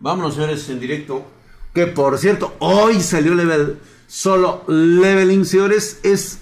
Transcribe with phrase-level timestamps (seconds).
[0.00, 1.24] Vámonos, señores, en directo.
[1.72, 6.00] Que por cierto, hoy salió level solo leveling, señores.
[6.02, 6.38] Es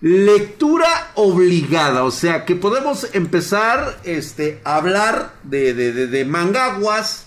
[0.00, 2.04] lectura obligada.
[2.04, 7.26] O sea que podemos empezar este, a hablar de, de, de, mangaguas.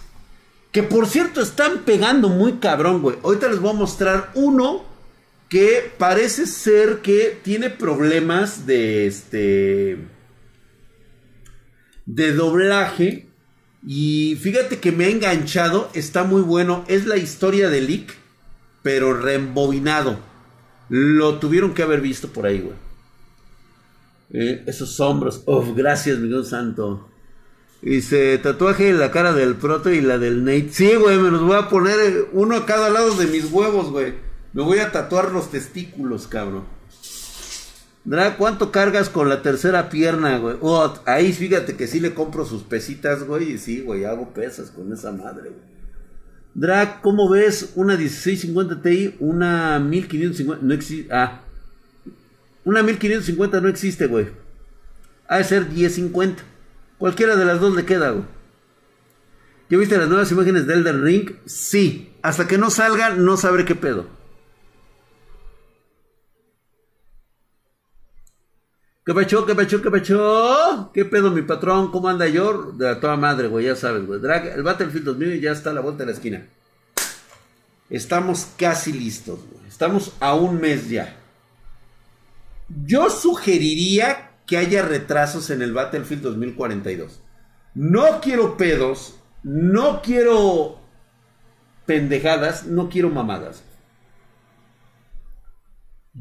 [0.72, 3.18] Que por cierto están pegando muy cabrón, güey.
[3.24, 4.86] Ahorita les voy a mostrar uno
[5.50, 9.98] que parece ser que tiene problemas de este
[12.06, 13.29] de doblaje
[13.86, 18.16] y fíjate que me ha enganchado, está muy bueno, es la historia de Lick,
[18.84, 20.20] pero reembobinado.
[20.90, 22.76] Lo tuvieron que haber visto por ahí, güey.
[24.32, 27.10] Eh, esos hombros, uf, gracias, mi Dios santo.
[27.82, 30.70] Dice, tatuaje en la cara del proto y la del Nate.
[30.72, 33.90] Sí, güey, me los voy a poner eh, uno a cada lado de mis huevos,
[33.92, 34.14] güey.
[34.52, 36.66] Me voy a tatuar los testículos, cabrón.
[38.06, 40.58] Drag, ¿cuánto cargas con la tercera pierna, güey?
[40.62, 43.54] Oh, ahí fíjate que sí le compro sus pesitas, güey.
[43.54, 45.70] Y sí, güey, hago pesas con esa madre, güey.
[46.56, 50.66] Drag, ¿cómo ves una 1650 Ti, una 1550?
[50.66, 51.14] No existe.
[51.14, 51.42] Ah.
[52.66, 54.28] Una 1550 no existe, güey.
[55.28, 56.44] Ha de ser 1050.
[56.98, 58.26] Cualquiera de las dos le queda, güey.
[59.70, 61.32] ¿Ya viste las nuevas imágenes de Elden Ring?
[61.46, 62.14] Sí.
[62.22, 64.19] Hasta que no salga, no sabré qué pedo.
[69.06, 70.92] ¿Qué pecho, qué pecho, qué pecho?
[70.94, 71.90] ¿Qué pedo, mi patrón?
[71.92, 72.74] ¿Cómo anda yo?
[72.74, 74.20] De toda madre, güey, ya sabes, güey.
[74.20, 76.46] Drag, el Battlefield 2000 ya está a la vuelta de la esquina.
[77.90, 79.68] Estamos casi listos, güey.
[79.68, 81.18] Estamos a un mes ya.
[82.86, 87.22] Yo sugeriría que haya retrasos en el Battlefield 2042.
[87.74, 90.80] No quiero pedos, no quiero
[91.86, 93.64] pendejadas, no quiero mamadas.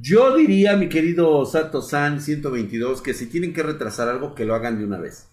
[0.00, 4.54] Yo diría, mi querido Sato San 122, que si tienen que retrasar algo, que lo
[4.54, 5.26] hagan de una vez.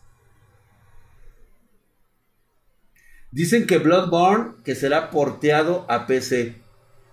[3.32, 6.56] Dicen que Bloodborne, que será porteado a PC.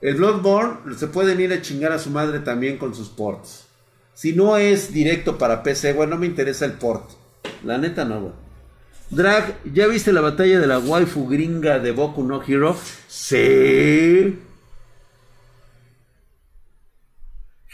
[0.00, 3.66] El Bloodborne se pueden ir a chingar a su madre también con sus ports.
[4.14, 7.10] Si no es directo para PC, bueno, no me interesa el port.
[7.64, 8.32] La neta no, güey.
[9.10, 12.76] Drag, ¿ya viste la batalla de la waifu gringa de Boku no Hero?
[13.08, 14.38] Sí.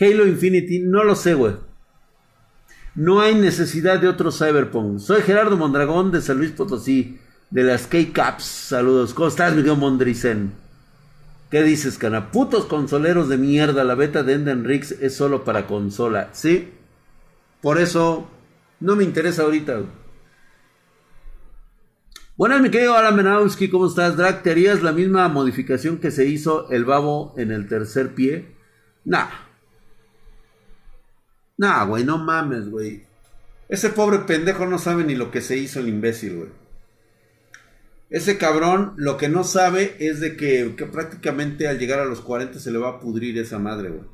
[0.00, 1.54] Halo Infinity, no lo sé, güey.
[2.94, 4.98] No hay necesidad de otro Cyberpunk.
[5.00, 7.18] Soy Gerardo Mondragón de San Luis Potosí,
[7.50, 8.44] de las K-Caps.
[8.44, 9.14] Saludos.
[9.14, 10.52] ¿Cómo estás, Miguel Mondricen?
[11.50, 12.30] ¿Qué dices, cana?
[12.30, 13.82] Putos consoleros de mierda.
[13.84, 16.30] La beta de Enden Riggs es solo para consola.
[16.32, 16.72] ¿Sí?
[17.60, 18.28] Por eso
[18.80, 19.82] no me interesa ahorita.
[22.36, 23.68] Buenas, mi querido Alan Menowski.
[23.68, 24.42] ¿Cómo estás, Drag?
[24.42, 28.54] ¿Te harías la misma modificación que se hizo el babo en el tercer pie?
[29.04, 29.47] Nah.
[31.58, 33.02] Nah, güey, no mames, güey.
[33.68, 36.50] Ese pobre pendejo no sabe ni lo que se hizo el imbécil, güey.
[38.10, 42.58] Ese cabrón lo que no sabe es de que, prácticamente al llegar a los 40
[42.60, 44.08] se le va a pudrir esa madre, güey.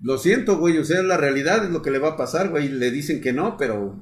[0.00, 2.68] Lo siento, güey, o sea, la realidad es lo que le va a pasar, güey.
[2.68, 3.96] Le dicen que no, pero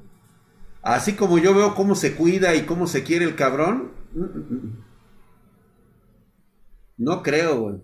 [0.83, 4.55] así como yo veo cómo se cuida y cómo se quiere el cabrón, mm, mm,
[4.55, 4.85] mm.
[6.99, 7.77] no creo, güey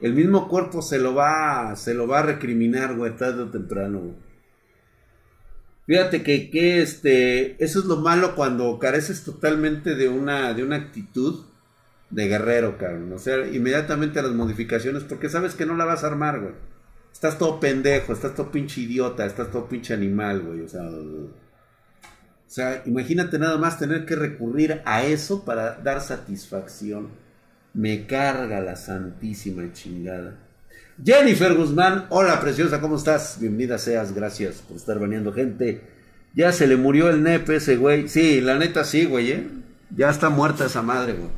[0.00, 4.14] el mismo cuerpo se lo va, se lo va a recriminar, güey, tarde o temprano,
[5.88, 10.76] Fíjate que, que, este, eso es lo malo cuando careces totalmente de una, de una
[10.76, 11.46] actitud
[12.10, 13.10] de guerrero, cabrón.
[13.14, 16.52] O sea, inmediatamente las modificaciones, porque sabes que no la vas a armar, güey.
[17.10, 20.60] Estás todo pendejo, estás todo pinche idiota, estás todo pinche animal, güey.
[20.60, 21.30] O sea, o
[22.46, 27.08] sea, imagínate nada más tener que recurrir a eso para dar satisfacción.
[27.78, 30.34] Me carga la santísima chingada.
[31.00, 33.38] Jennifer Guzmán, hola preciosa, ¿cómo estás?
[33.38, 35.82] Bienvenida seas, gracias por estar veniendo gente.
[36.34, 38.08] Ya se le murió el nepe ese güey.
[38.08, 39.46] Sí, la neta sí, güey, ¿eh?
[39.96, 41.30] Ya está muerta esa madre, güey.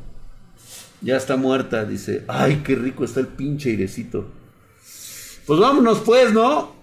[1.02, 2.24] Ya está muerta, dice.
[2.26, 4.32] Ay, qué rico está el pinche airecito.
[5.46, 6.74] Pues vámonos pues, ¿no?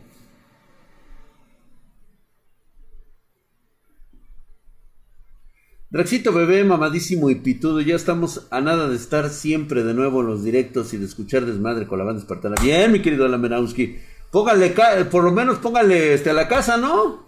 [5.90, 10.28] Draxito bebé, mamadísimo y pitudo, ya estamos a nada de estar siempre de nuevo en
[10.28, 12.56] los directos y de escuchar desmadre con la banda espartana.
[12.62, 13.98] Bien, mi querido Alamenowski.
[14.30, 14.76] Póngale,
[15.10, 17.24] por lo menos póngale este, a la casa, ¿no?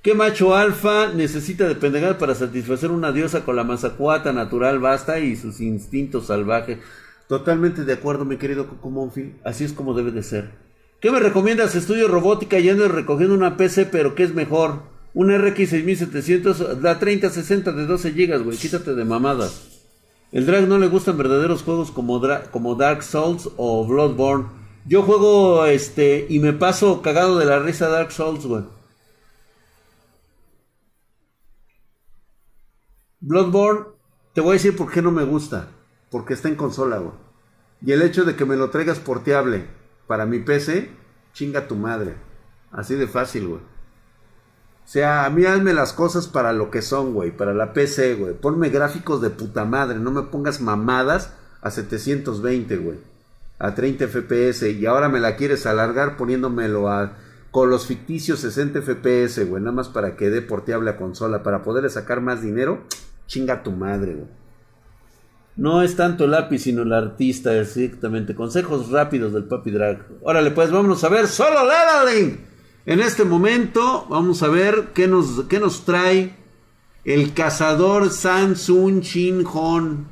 [0.00, 5.18] ¿Qué macho alfa necesita de pendejada para satisfacer una diosa con la mazacuata natural basta
[5.18, 6.78] y sus instintos salvajes?
[7.26, 9.12] Totalmente de acuerdo, mi querido Coco
[9.44, 10.52] Así es como debe de ser.
[11.00, 11.74] ¿Qué me recomiendas?
[11.74, 14.97] Estudio robótica y ando recogiendo una PC, pero ¿qué es mejor?
[15.18, 18.56] Un RX 6700 da 3060 de 12 GB, güey.
[18.56, 19.82] Quítate de mamadas.
[20.30, 22.22] El drag no le gustan verdaderos juegos como,
[22.52, 24.46] como Dark Souls o Bloodborne.
[24.86, 28.62] Yo juego este y me paso cagado de la risa Dark Souls, güey.
[33.18, 33.86] Bloodborne,
[34.34, 35.68] te voy a decir por qué no me gusta.
[36.12, 37.14] Porque está en consola, güey.
[37.84, 39.64] Y el hecho de que me lo traigas porteable
[40.06, 40.92] para mi PC,
[41.32, 42.14] chinga tu madre.
[42.70, 43.77] Así de fácil, güey.
[44.88, 47.30] O sea, a mí hazme las cosas para lo que son, güey.
[47.30, 48.32] Para la PC, güey.
[48.32, 49.98] Ponme gráficos de puta madre.
[49.98, 51.30] No me pongas mamadas
[51.60, 52.96] a 720, güey.
[53.58, 54.62] A 30 FPS.
[54.62, 57.18] Y ahora me la quieres alargar poniéndomelo a
[57.50, 59.62] con los ficticios 60 FPS, güey.
[59.62, 61.42] Nada más para que dé porteable a consola.
[61.42, 62.84] Para poderle sacar más dinero.
[63.26, 64.28] Chinga tu madre, güey.
[65.56, 68.34] No es tanto el lápiz, sino el artista, exactamente.
[68.34, 70.06] Consejos rápidos del Papi Drag.
[70.22, 72.48] Órale, pues vámonos a ver solo leveling.
[72.88, 76.34] En este momento, vamos a ver qué nos, qué nos trae
[77.04, 80.08] el cazador Samsung Shin Hon.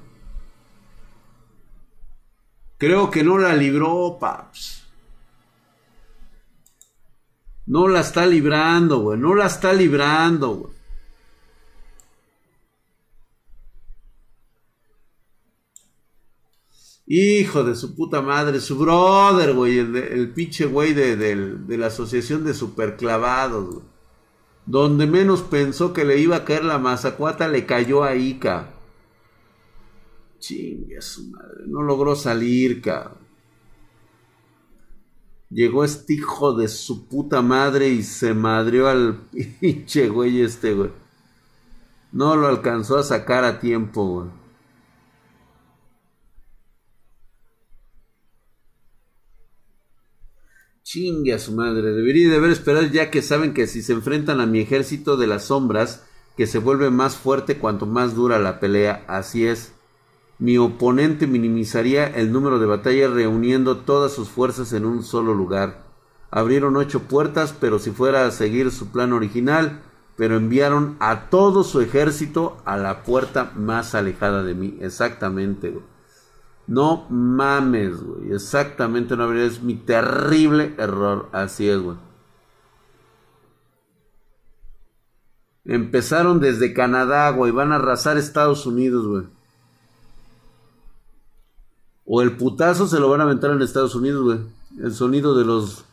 [2.77, 4.85] Creo que no la libró, paps.
[7.65, 9.19] No la está librando, güey.
[9.19, 10.76] No la está librando, güey.
[17.09, 21.27] Hijo de su puta madre, su brother, güey, el, pinche güey de,
[21.69, 23.83] la asociación de superclavados.
[24.67, 28.75] Donde menos pensó que le iba a caer la mazacuata, le cayó a Ica.
[30.41, 33.25] Chingue su madre, no logró salir, cabrón.
[35.49, 39.29] Llegó este hijo de su puta madre y se madrió al
[39.61, 40.91] pinche güey este, güey.
[42.11, 44.46] No lo alcanzó a sacar a tiempo, güey.
[50.87, 51.93] Chingue a su madre.
[51.93, 55.27] Debería de haber esperado ya que saben que si se enfrentan a mi ejército de
[55.27, 56.05] las sombras,
[56.37, 59.05] que se vuelve más fuerte cuanto más dura la pelea.
[59.09, 59.73] Así es.
[60.39, 65.83] Mi oponente minimizaría el número de batallas reuniendo todas sus fuerzas en un solo lugar.
[66.31, 69.83] Abrieron ocho puertas, pero si fuera a seguir su plan original,
[70.17, 74.79] pero enviaron a todo su ejército a la puerta más alejada de mí.
[74.81, 75.75] Exactamente,
[76.67, 78.33] no mames, güey.
[78.33, 79.45] Exactamente, no habría.
[79.45, 81.29] Es mi terrible error.
[81.33, 81.97] Así es, güey.
[85.65, 87.53] Empezaron desde Canadá, güey.
[87.53, 89.25] Van a arrasar Estados Unidos, güey.
[92.05, 94.39] O el putazo se lo van a aventar en Estados Unidos, güey.
[94.81, 95.85] El sonido de los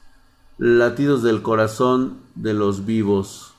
[0.58, 3.53] latidos del corazón de los vivos.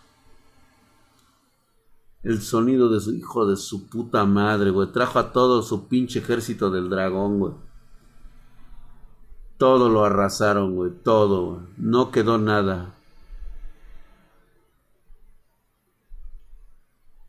[2.25, 4.91] El sonido de su hijo de su puta madre, güey.
[4.91, 7.53] Trajo a todo su pinche ejército del dragón, güey.
[9.59, 10.91] Todo lo arrasaron, güey.
[11.03, 11.67] Todo, güey.
[11.77, 12.95] No quedó nada.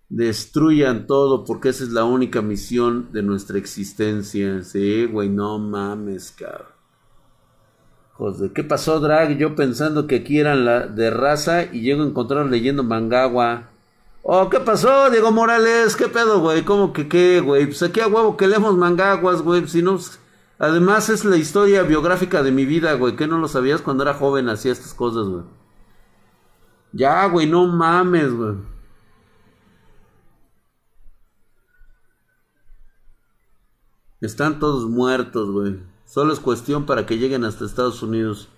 [0.08, 4.64] Destruyan todo porque esa es la única misión de nuestra existencia.
[4.64, 6.76] Sí, güey, no mames, cabrón.
[8.14, 9.38] Joder, ¿qué pasó, Drag?
[9.38, 13.72] Yo pensando que aquí eran la de raza y llego a encontrar leyendo Mangawa.
[14.28, 15.96] Oh, ¿qué pasó, Diego Morales?
[15.96, 16.66] ¿Qué pedo, güey?
[16.66, 17.68] ¿Cómo que qué, güey?
[17.68, 19.68] Pues aquí a huevo que leemos mangaguas, güey.
[19.68, 20.20] Si no, pues,
[20.58, 23.16] además es la historia biográfica de mi vida, güey.
[23.16, 24.50] ¿Qué no lo sabías cuando era joven?
[24.50, 25.44] Hacía estas cosas, güey.
[26.92, 28.56] Ya, güey, no mames, güey.
[34.22, 35.84] Están todos muertos, güey.
[36.06, 38.50] Solo es cuestión para que lleguen hasta Estados Unidos.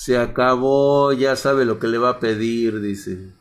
[0.00, 3.32] Se acabó, ya sabe lo que le va a pedir, dice.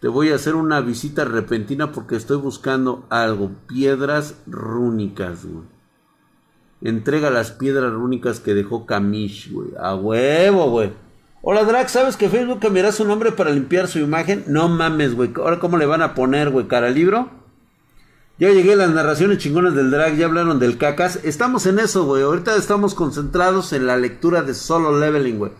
[0.00, 3.50] Te voy a hacer una visita repentina porque estoy buscando algo.
[3.66, 5.66] Piedras rúnicas, güey.
[6.80, 9.68] Entrega las piedras rúnicas que dejó Kamish, güey.
[9.78, 10.90] A huevo, güey.
[11.42, 14.44] Hola, Drax, ¿sabes que Facebook cambiará su nombre para limpiar su imagen?
[14.46, 15.30] No mames, güey.
[15.36, 16.66] Ahora, ¿cómo le van a poner, güey?
[16.66, 17.28] ¿Cara libro?
[18.38, 21.18] Ya llegué a las narraciones chingonas del drag, ya hablaron del cacas.
[21.24, 22.22] Estamos en eso, güey.
[22.22, 25.52] Ahorita estamos concentrados en la lectura de solo leveling, güey.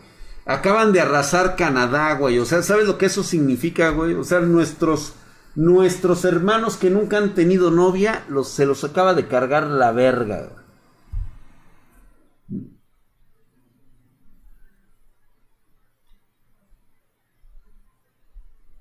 [0.46, 2.38] Acaban de arrasar Canadá, güey.
[2.38, 4.14] O sea, ¿sabes lo que eso significa, güey?
[4.14, 5.14] O sea, nuestros,
[5.56, 10.50] nuestros hermanos que nunca han tenido novia, se los acaba de cargar la verga,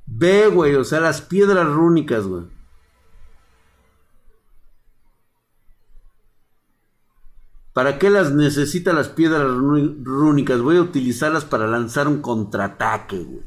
[0.05, 2.56] Ve, güey, o sea, las piedras rúnicas, güey.
[7.77, 10.61] ¿Para qué las necesita las piedras rúnicas?
[10.63, 13.43] Voy a utilizarlas para lanzar un contraataque, güey.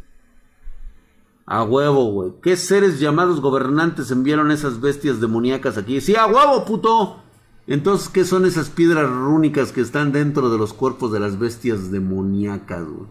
[1.47, 2.35] A huevo, güey.
[2.41, 6.01] ¿Qué seres llamados gobernantes enviaron esas bestias demoníacas aquí?
[6.01, 7.25] Sí, a huevo, puto.
[7.67, 11.91] Entonces, ¿qué son esas piedras rúnicas que están dentro de los cuerpos de las bestias
[11.91, 13.11] demoníacas, güey?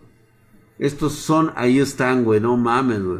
[0.77, 3.19] Estos son, ahí están, güey, no mames, güey.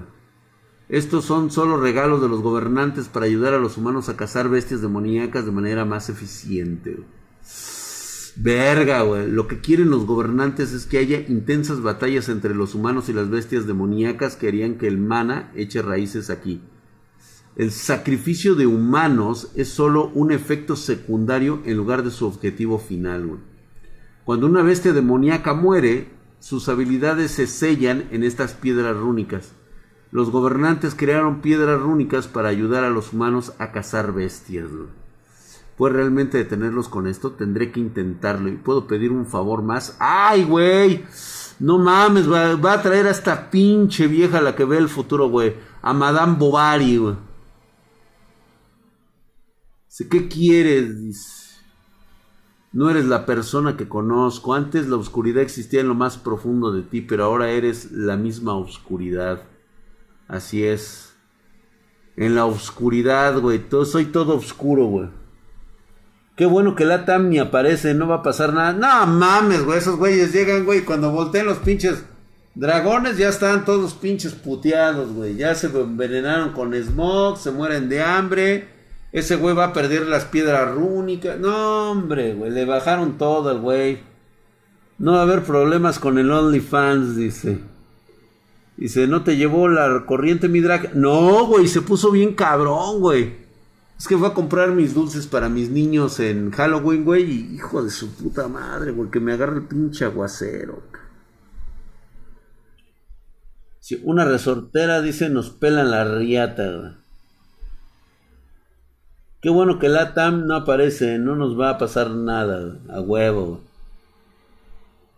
[0.88, 4.82] Estos son solo regalos de los gobernantes para ayudar a los humanos a cazar bestias
[4.82, 7.20] demoníacas de manera más eficiente, güey.
[8.36, 9.30] Verga, güey.
[9.30, 13.30] Lo que quieren los gobernantes es que haya intensas batallas entre los humanos y las
[13.30, 16.62] bestias demoníacas que harían que el mana eche raíces aquí.
[17.56, 23.28] El sacrificio de humanos es solo un efecto secundario en lugar de su objetivo final,
[23.28, 23.40] güey.
[24.24, 26.08] Cuando una bestia demoníaca muere,
[26.40, 29.54] sus habilidades se sellan en estas piedras rúnicas.
[30.12, 34.70] Los gobernantes crearon piedras rúnicas para ayudar a los humanos a cazar bestias.
[35.80, 38.50] Pues realmente detenerlos con esto, tendré que intentarlo.
[38.50, 39.96] Y puedo pedir un favor más.
[39.98, 41.06] ¡Ay, güey!
[41.58, 45.56] No mames, va, a traer a esta pinche vieja la que ve el futuro, güey.
[45.82, 47.16] A Madame Bovary, güey.
[50.12, 51.00] ¿Qué quieres?
[51.00, 51.62] Dice.
[52.74, 54.56] No eres la persona que conozco.
[54.56, 58.54] Antes la oscuridad existía en lo más profundo de ti, pero ahora eres la misma
[58.54, 59.44] oscuridad.
[60.28, 61.16] Así es.
[62.18, 63.64] En la oscuridad, güey.
[63.86, 65.19] Soy todo oscuro, güey.
[66.40, 68.72] Qué bueno que la TAM ni aparece, no va a pasar nada.
[68.72, 69.78] No mames, güey.
[69.78, 70.86] Esos güeyes llegan, güey.
[70.86, 72.06] Cuando volteen los pinches
[72.56, 75.36] dragones, ya están todos pinches puteados, güey.
[75.36, 78.70] Ya se envenenaron con smog, se mueren de hambre.
[79.12, 81.38] Ese güey va a perder las piedras rúnicas.
[81.38, 82.52] No, hombre, güey.
[82.52, 84.00] Le bajaron todo güey.
[84.98, 87.60] No va a haber problemas con el OnlyFans, dice.
[88.78, 90.96] Dice, ¿no te llevó la corriente mi drag?
[90.96, 93.49] No, güey, se puso bien cabrón, güey.
[94.00, 97.30] Es que fue a comprar mis dulces para mis niños en Halloween, güey.
[97.30, 100.82] Y hijo de su puta madre, güey, que me agarra el pinche aguacero.
[103.80, 106.98] Si una resortera dice, nos pelan la riata.
[109.42, 113.62] Qué bueno que la TAM no aparece, no nos va a pasar nada, a huevo.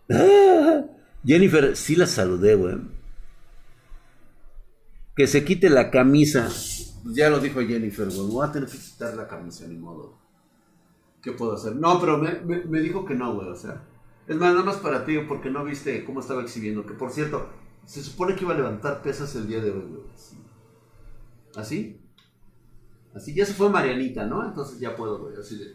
[1.24, 2.78] Jennifer, sí la saludé, güey
[5.16, 6.48] que se quite la camisa.
[7.02, 8.28] Pues ya lo dijo Jennifer, güey.
[8.28, 10.18] Voy a tener que quitar la camisa, ni modo.
[11.20, 11.74] ¿Qué puedo hacer?
[11.76, 13.48] No, pero me, dijo que no, güey.
[13.48, 13.82] O sea,
[14.26, 16.86] es más, nada más para ti, porque no viste cómo estaba exhibiendo.
[16.86, 17.48] Que por cierto,
[17.84, 20.02] se supone que iba a levantar pesas el día de hoy, güey.
[21.56, 22.00] ¿Así?
[23.14, 24.44] Así, ya se fue Marianita, ¿no?
[24.44, 25.36] Entonces ya puedo, güey.
[25.36, 25.72] Así de.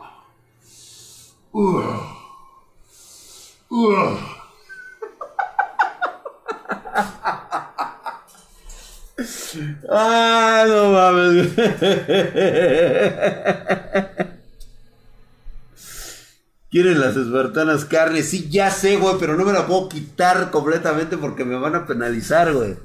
[1.51, 1.81] Uh.
[3.69, 4.17] Uh.
[9.89, 11.50] Ah, no mames.
[16.69, 18.29] Quieren las espartanas carnes.
[18.29, 21.86] Sí, ya sé, güey, pero no me la puedo quitar completamente porque me van a
[21.88, 22.75] penalizar, güey.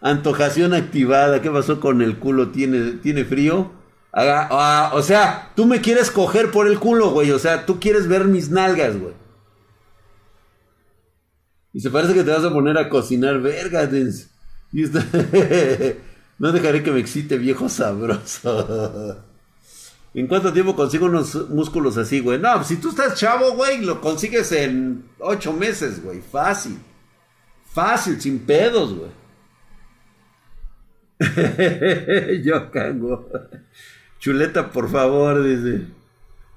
[0.00, 1.40] Antojación activada.
[1.40, 2.50] ¿Qué pasó con el culo?
[2.50, 3.72] ¿Tiene, ¿tiene frío?
[4.12, 7.30] Ah, o sea, tú me quieres coger por el culo, güey.
[7.30, 9.14] O sea, tú quieres ver mis nalgas, güey.
[11.72, 13.40] Y se parece que te vas a poner a cocinar,
[16.38, 19.24] no dejaré que me excite, viejo sabroso.
[20.14, 22.38] ¿En cuánto tiempo consigo unos músculos así, güey?
[22.38, 26.20] No, si tú estás chavo, güey, lo consigues en ocho meses, güey.
[26.20, 26.78] Fácil.
[27.66, 29.10] Fácil, sin pedos, güey.
[32.44, 33.28] Yo cago.
[34.18, 35.86] Chuleta, por favor, dice.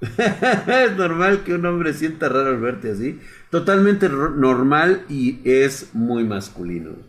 [0.00, 3.20] es normal que un hombre sienta raro al verte así.
[3.50, 7.07] Totalmente normal y es muy masculino.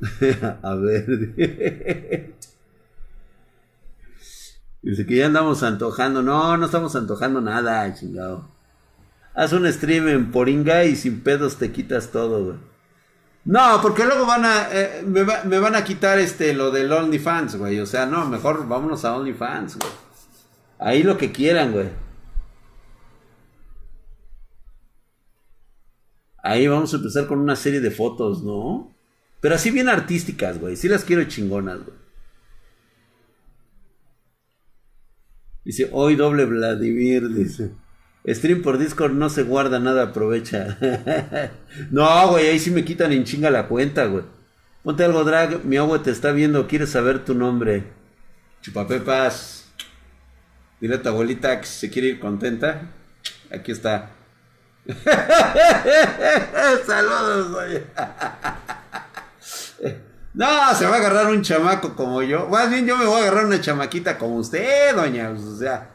[0.62, 2.34] a ver.
[4.82, 6.22] Dice que ya andamos antojando.
[6.22, 8.48] No, no estamos antojando nada, chingado.
[9.34, 12.56] Haz un stream en Poringa y sin pedos te quitas todo, güey.
[13.44, 14.68] No, porque luego van a.
[14.72, 17.80] Eh, me, van a quitar este lo del OnlyFans, güey.
[17.80, 19.92] O sea, no, mejor vámonos a OnlyFans, güey.
[20.78, 21.88] Ahí lo que quieran, güey.
[26.42, 28.94] Ahí vamos a empezar con una serie de fotos, ¿no?
[29.40, 30.76] Pero así bien artísticas, güey.
[30.76, 31.96] Sí las quiero chingonas, güey.
[35.64, 37.72] Dice, hoy doble Vladimir, dice.
[38.26, 40.78] Stream por Discord no se guarda nada, aprovecha.
[41.90, 44.24] no, güey, ahí sí me quitan en chinga la cuenta, güey.
[44.82, 47.84] Ponte algo drag, mi agua te está viendo, quiere saber tu nombre.
[48.62, 49.70] Chupapepas.
[50.80, 52.90] Dile a tu abuelita que se quiere ir contenta.
[53.50, 54.10] Aquí está.
[56.86, 57.82] Saludos, güey.
[60.34, 62.48] No, se va a agarrar un chamaco como yo.
[62.48, 65.30] Más bien yo me voy a agarrar una chamaquita como usted, doña.
[65.30, 65.90] O sea,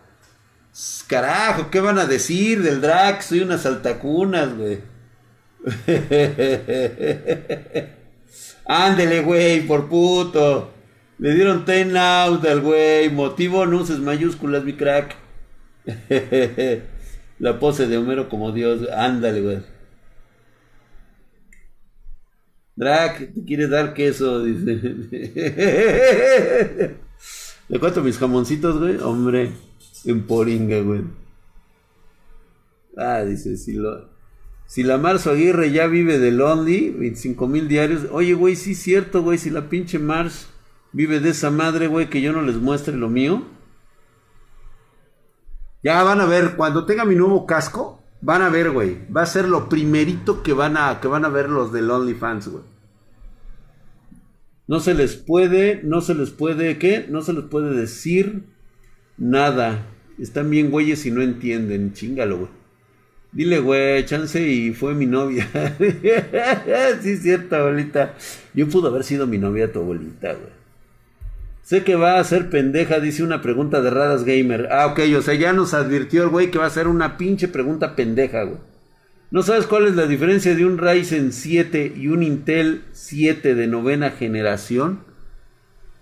[1.07, 3.23] carajo, ¿qué van a decir del drag?
[3.23, 4.81] Soy unas altacunas, güey.
[8.65, 10.71] Ándele, güey, por puto.
[11.19, 13.09] Le dieron ten out al güey.
[13.09, 15.15] Motivo no uses mayúsculas, mi crack.
[17.39, 18.89] La pose de Homero como Dios.
[18.91, 19.72] Ándale, güey.
[22.75, 24.43] Drac, ¿te quieres dar queso?
[24.43, 24.97] Dice.
[27.69, 28.97] ¿Le cuento mis jamoncitos, güey?
[28.97, 29.51] Hombre,
[30.05, 31.01] en poringa, güey.
[32.97, 34.11] Ah, dice, si lo...
[34.65, 38.07] Si la Marzo Aguirre ya vive de Lonely, 25 mil diarios.
[38.11, 39.37] Oye, güey, sí es cierto, güey.
[39.37, 40.47] Si la pinche Mars
[40.91, 43.43] vive de esa madre, güey, que yo no les muestre lo mío.
[45.83, 48.97] Ya van a ver, cuando tenga mi nuevo casco, van a ver, güey.
[49.15, 52.47] Va a ser lo primerito que van a, que van a ver los del OnlyFans,
[52.47, 52.63] güey.
[54.65, 57.05] No se les puede, no se les puede, ¿qué?
[57.09, 58.43] No se les puede decir
[59.17, 59.85] nada.
[60.17, 61.93] Están bien güeyes y no entienden.
[61.93, 62.49] Chingalo, güey.
[63.33, 65.49] Dile, güey, chance y fue mi novia.
[67.01, 68.15] sí, cierto, abuelita.
[68.53, 70.62] Yo pudo haber sido mi novia tu abuelita, güey.
[71.63, 74.67] Sé que va a ser pendeja, dice una pregunta de Radas Gamer.
[74.69, 77.47] Ah, ok, o sea, ya nos advirtió el güey que va a ser una pinche
[77.47, 78.57] pregunta pendeja, güey.
[79.31, 83.67] ¿No sabes cuál es la diferencia de un Ryzen 7 y un Intel 7 de
[83.67, 85.05] novena generación?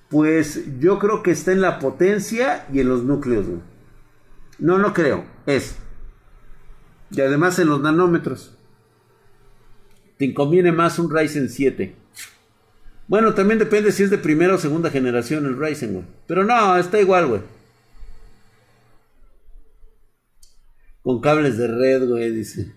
[0.10, 3.62] Pues yo creo que está en la potencia y en los núcleos, güey.
[4.58, 5.24] No, no creo.
[5.46, 5.78] Es.
[7.12, 8.58] Y además en los nanómetros.
[10.18, 11.96] Te conviene más un Ryzen 7.
[13.12, 16.06] Bueno, también depende si es de primera o segunda generación el Ryzen, güey.
[16.28, 17.42] Pero no, está igual, güey.
[21.04, 22.74] Con cables de red, güey, dice.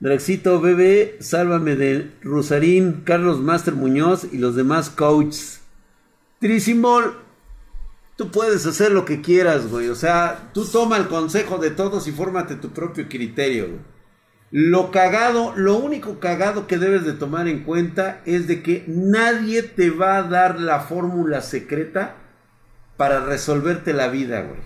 [0.00, 5.60] Draxito, bebé, sálvame de Rosarín, Carlos Master Muñoz y los demás coaches.
[6.40, 7.14] Trisimbol,
[8.16, 9.86] tú puedes hacer lo que quieras, güey.
[9.86, 13.99] O sea, tú toma el consejo de todos y fórmate tu propio criterio, güey.
[14.50, 19.62] Lo cagado, lo único cagado que debes de tomar en cuenta es de que nadie
[19.62, 22.16] te va a dar la fórmula secreta
[22.96, 24.60] para resolverte la vida, güey.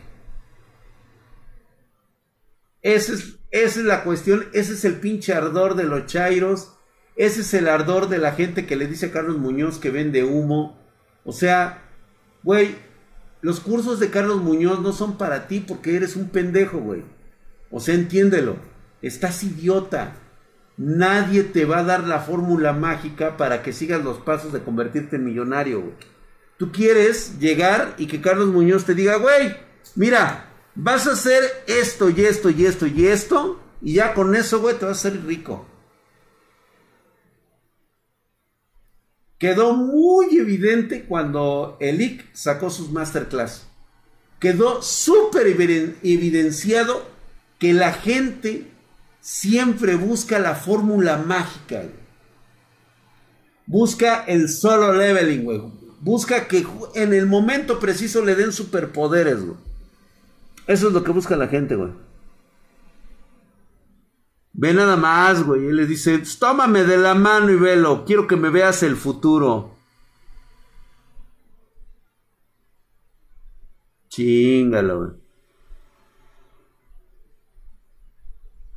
[2.81, 6.75] Esa es, esa es la cuestión, ese es el pinche ardor de los chairos,
[7.17, 10.25] ese es el ardor de la gente que le dice a Carlos Muñoz que vende
[10.25, 10.79] humo.
[11.25, 11.83] O sea,
[12.43, 12.75] güey,
[13.43, 17.05] los cursos de Carlos Muñoz no son para ti porque eres un pendejo, güey.
[17.71, 18.57] O sea, entiéndelo.
[19.05, 20.17] Estás idiota.
[20.79, 25.17] Nadie te va a dar la fórmula mágica para que sigas los pasos de convertirte
[25.17, 25.93] en millonario.
[26.57, 29.55] Tú quieres llegar y que Carlos Muñoz te diga, güey,
[29.95, 34.61] mira, vas a hacer esto y esto y esto y esto, y ya con eso,
[34.61, 35.67] güey, te vas a hacer rico.
[39.37, 43.67] Quedó muy evidente cuando el sacó sus masterclass.
[44.41, 47.07] Quedó súper evidenciado
[47.59, 48.71] que la gente
[49.25, 51.85] siempre busca la fórmula mágica.
[53.67, 55.63] Busca el solo leveling, güey.
[56.01, 59.57] Busca que en el momento preciso le den superpoderes, güey.
[60.67, 61.93] Eso es lo que busca la gente, güey.
[64.53, 65.69] Ve nada más, güey.
[65.69, 68.05] Y le dice, tómame de la mano y velo.
[68.05, 69.75] Quiero que me veas el futuro.
[74.11, 75.24] Chingalo, güey.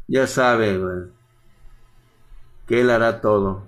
[0.08, 1.04] Ya sabe, güey,
[2.68, 3.64] que Él hará todo.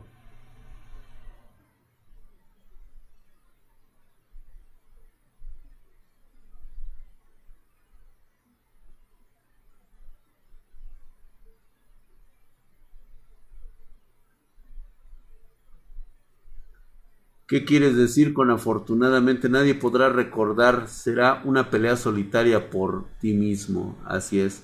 [17.49, 20.88] ¿Qué quieres decir con afortunadamente nadie podrá recordar?
[20.88, 23.97] Será una pelea solitaria por ti mismo.
[24.06, 24.63] Así es.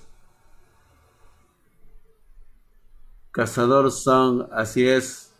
[3.36, 5.34] Cazador Song, así es.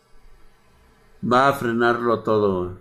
[1.24, 2.78] Va a frenarlo todo.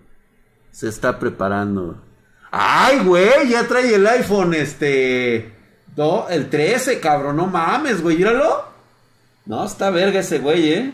[0.72, 2.04] Se está preparando.
[2.52, 5.54] Ay, güey, ya trae el iPhone, este.
[6.30, 8.66] el 13, cabrón, no mames, güey, míralo.
[9.46, 10.94] No, está verga ese güey, eh.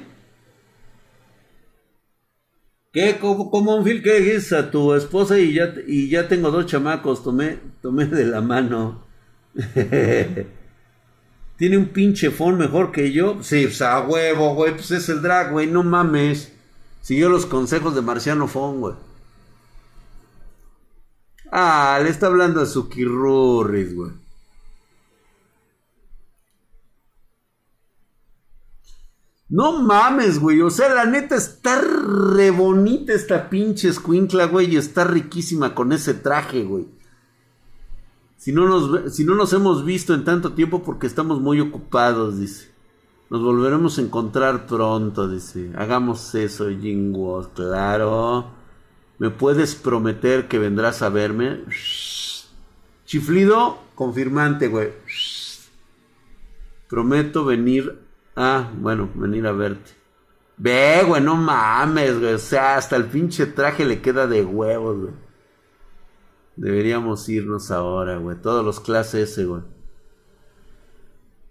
[2.94, 3.18] ¿Qué?
[3.20, 7.24] ¿Cómo, un fil que es a tu esposa y ya, y ya tengo dos chamacos?
[7.24, 9.04] Tomé, tomé de la mano.
[11.62, 13.38] Tiene un pinche phone mejor que yo.
[13.44, 14.74] Sí, pues a huevo, güey.
[14.74, 15.68] Pues es el drag, güey.
[15.68, 16.52] No mames.
[17.04, 18.96] Siguió los consejos de Marciano Phone, güey.
[21.52, 24.12] Ah, le está hablando a su Kirurris, güey.
[29.48, 30.62] No mames, güey.
[30.62, 34.74] O sea, la neta está re bonita esta pinche escuincla, güey.
[34.74, 36.88] Y está riquísima con ese traje, güey.
[38.42, 42.40] Si no, nos, si no nos hemos visto en tanto tiempo porque estamos muy ocupados,
[42.40, 42.72] dice.
[43.30, 45.72] Nos volveremos a encontrar pronto, dice.
[45.78, 48.48] Hagamos eso, Jingwo, claro.
[49.20, 51.60] ¿Me puedes prometer que vendrás a verme?
[53.06, 54.90] Chiflido, confirmante, güey.
[56.90, 58.00] Prometo venir
[58.36, 58.72] a...
[58.76, 59.92] Bueno, venir a verte.
[60.58, 62.34] Ve, güey, no mames, güey.
[62.34, 65.31] O sea, hasta el pinche traje le queda de huevos, güey.
[66.56, 68.38] Deberíamos irnos ahora, güey.
[68.42, 69.62] Todos los clases S, güey.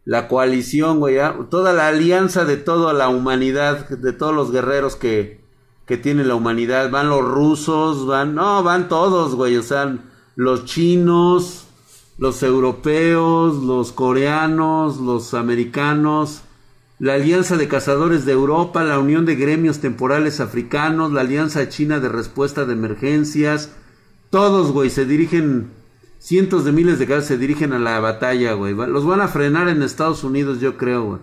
[0.04, 1.18] La coalición, güey,
[1.50, 5.40] toda la alianza de toda la humanidad, de todos los guerreros que,
[5.86, 6.90] que tiene la humanidad.
[6.90, 9.98] Van los rusos, van, no, van todos, güey, o sea,
[10.36, 11.66] los chinos,
[12.18, 16.42] los europeos, los coreanos, los americanos,
[16.98, 21.98] la Alianza de Cazadores de Europa, la Unión de Gremios Temporales Africanos, la Alianza China
[21.98, 23.70] de Respuesta de Emergencias,
[24.30, 25.70] todos, güey, se dirigen,
[26.18, 28.74] cientos de miles de casos se dirigen a la batalla, güey.
[28.74, 31.20] Los van a frenar en Estados Unidos, yo creo, güey.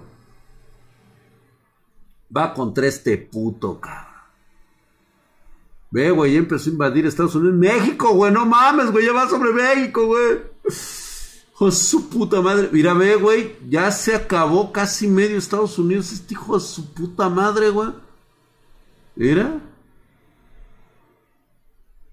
[2.35, 4.07] Va contra este puto, cabrón.
[5.89, 7.55] Ve, güey, ya empezó a invadir Estados Unidos.
[7.55, 10.39] México, güey, no mames, güey, ya va sobre México, güey.
[11.57, 12.69] Hijo su puta madre.
[12.71, 13.55] Mira, ve, güey.
[13.67, 16.11] Ya se acabó casi medio Estados Unidos.
[16.11, 17.89] Este hijo de su puta madre, güey.
[19.15, 19.59] Mira.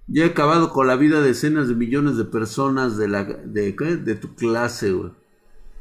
[0.07, 3.73] Ya he acabado con la vida de decenas de millones de personas de la de,
[3.73, 5.13] de tu clase, güey.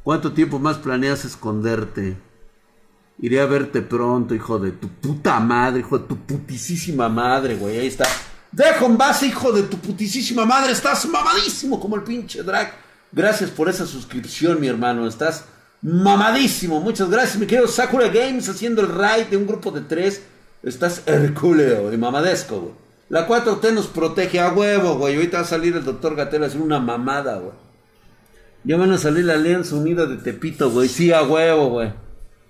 [0.02, 2.16] ¿Cuánto tiempo más planeas esconderte?
[3.18, 7.78] Iré a verte pronto, hijo de tu puta madre, hijo de tu putisísima madre, güey.
[7.78, 8.06] Ahí está.
[8.50, 10.72] Dejo en base, hijo de tu putisísima madre.
[10.72, 12.72] Estás mamadísimo como el pinche drag.
[13.12, 15.06] Gracias por esa suscripción, mi hermano.
[15.06, 15.44] Estás
[15.80, 16.80] mamadísimo.
[16.80, 20.22] Muchas gracias, mi querido Sakura Games, haciendo el raid de un grupo de tres.
[20.62, 22.83] Estás hercúleo y mamadesco, güey.
[23.08, 25.16] La 4T nos protege a huevo, güey.
[25.16, 27.54] Ahorita va a salir el doctor Gatel a hacer una mamada, güey.
[28.64, 30.88] Ya van a salir la Alianza Unida de Tepito, güey.
[30.88, 31.92] Sí, a huevo, güey.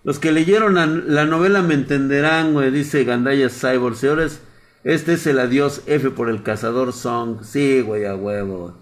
[0.04, 2.70] Los que leyeron la, novela me entenderán, güey.
[2.70, 3.96] Dice Gandaya Cyborg.
[3.96, 4.40] Señores,
[4.84, 7.42] este es el adiós F por el cazador Song.
[7.42, 8.74] Sí, güey, a huevo, güey.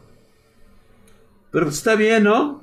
[1.52, 2.62] Pero pues está bien, ¿no?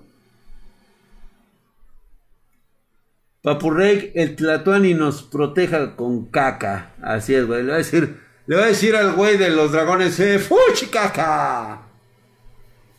[3.41, 6.93] Papurrey, el Tlatuani nos proteja con caca.
[7.01, 7.61] Así es, güey.
[7.61, 8.19] Le voy a decir,
[8.49, 11.83] le voy a decir al güey de los dragones, eh, ¡Fuchi caca!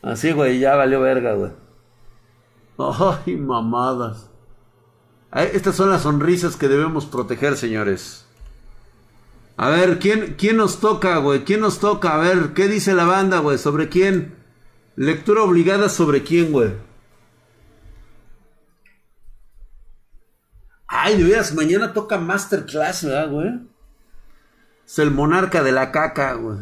[0.01, 1.51] Así, güey, ya valió verga, güey.
[2.77, 4.29] Ay, mamadas.
[5.33, 8.25] Estas son las sonrisas que debemos proteger, señores.
[9.57, 11.43] A ver, ¿quién, quién nos toca, güey?
[11.43, 12.13] ¿Quién nos toca?
[12.13, 13.57] A ver, ¿qué dice la banda, güey?
[13.57, 14.33] ¿Sobre quién?
[14.95, 16.71] Lectura obligada sobre quién, güey.
[20.87, 23.70] Ay, de veras, mañana toca Masterclass, ¿verdad, güey?
[24.91, 26.57] Es el monarca de la caca, güey.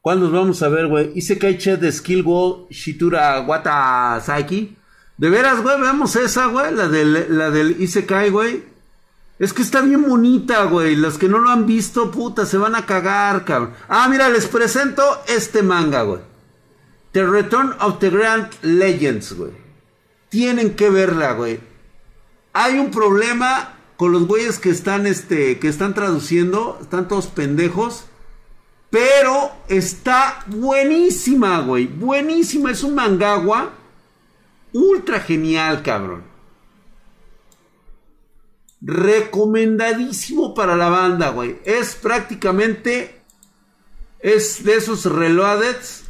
[0.00, 1.12] ¿Cuándo nos vamos a ver, güey?
[1.14, 4.74] Isekai Chet de Skill Wall Shitura Wata Saiki.
[5.18, 8.64] De veras, güey, vemos esa, güey, la del, la Isekai, güey.
[9.38, 10.96] Es que está bien bonita, güey.
[10.96, 13.74] Los que no lo han visto, puta, se van a cagar, cabrón.
[13.90, 16.22] Ah, mira, les presento este manga, güey.
[17.12, 19.52] The Return of the Grand Legends, güey.
[20.30, 21.60] Tienen que verla, güey.
[22.54, 26.76] Hay un problema con los güeyes que están, este, que están traduciendo.
[26.82, 28.06] Están todos pendejos.
[28.90, 31.86] Pero está buenísima, güey.
[31.86, 32.72] Buenísima.
[32.72, 33.70] Es un mangagua.
[34.72, 36.24] Ultra genial, cabrón.
[38.80, 41.60] Recomendadísimo para la banda, güey.
[41.64, 43.22] Es prácticamente.
[44.18, 46.06] Es de esos reloadeds.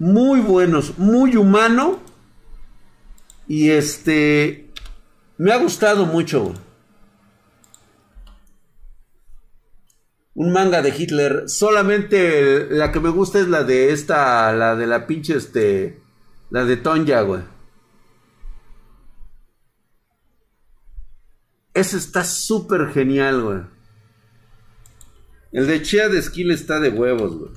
[0.00, 0.98] Muy buenos.
[0.98, 2.00] Muy humano.
[3.46, 4.68] Y este.
[5.38, 6.65] Me ha gustado mucho, güey.
[10.36, 11.48] Un manga de Hitler.
[11.48, 14.52] Solamente la que me gusta es la de esta.
[14.52, 16.02] La de la pinche este.
[16.50, 17.42] La de Tonja, güey.
[21.72, 23.60] Ese está súper genial, güey.
[25.52, 27.52] El de Chia de Skill está de huevos, güey.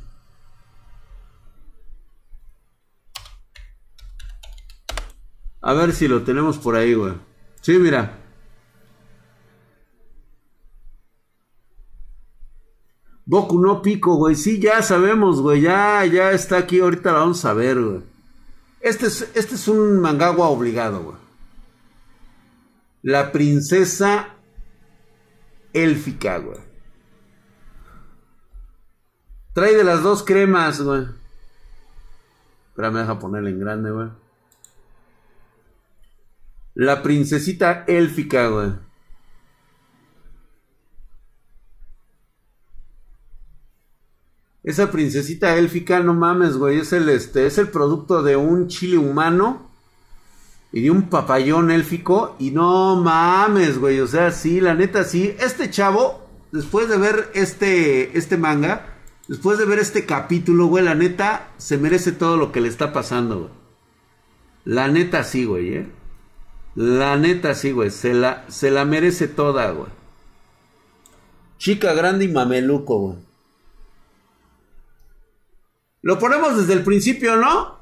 [5.62, 7.14] A ver si lo tenemos por ahí, güey.
[7.60, 8.19] Sí, mira.
[13.30, 14.34] Boku no pico, güey.
[14.36, 15.62] Sí, ya sabemos, güey.
[15.62, 16.80] Ya, ya está aquí.
[16.80, 18.02] Ahorita la vamos a ver, güey.
[18.82, 21.18] Este es, este es un mangagua obligado, güey.
[23.04, 24.30] La princesa
[25.74, 26.58] élfica, güey.
[29.54, 31.06] Trae de las dos cremas, güey.
[32.70, 34.10] Espera, me deja ponerla en grande, güey.
[36.74, 38.89] La princesita élfica, güey.
[44.70, 46.78] Esa princesita élfica, no mames, güey.
[46.78, 49.68] Es el, este, es el producto de un chile humano
[50.72, 52.36] y de un papayón élfico.
[52.38, 54.00] Y no mames, güey.
[54.00, 55.34] O sea, sí, la neta, sí.
[55.40, 58.86] Este chavo, después de ver este, este manga,
[59.28, 62.94] después de ver este capítulo, güey, la neta, se merece todo lo que le está
[62.94, 63.52] pasando, güey.
[64.66, 65.92] La neta, sí, güey, eh.
[66.76, 67.90] La neta, sí, güey.
[67.90, 69.90] Se la, se la merece toda, güey.
[71.58, 73.29] Chica grande y mameluco, güey.
[76.02, 77.80] Lo ponemos desde el principio, ¿no?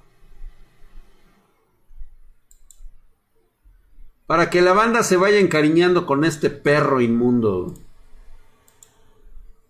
[4.25, 7.73] Para que la banda se vaya encariñando con este perro inmundo.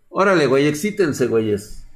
[0.10, 1.87] Órale, güey, excítense, güeyes.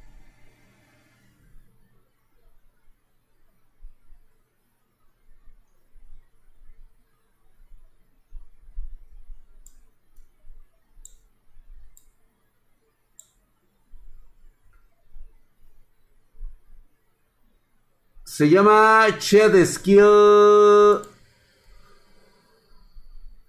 [18.42, 21.00] Se llama Shed Skill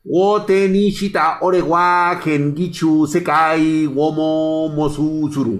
[0.05, 5.59] Wote Nishita Orewa Gengichu Sekai Womo Mosuzuru.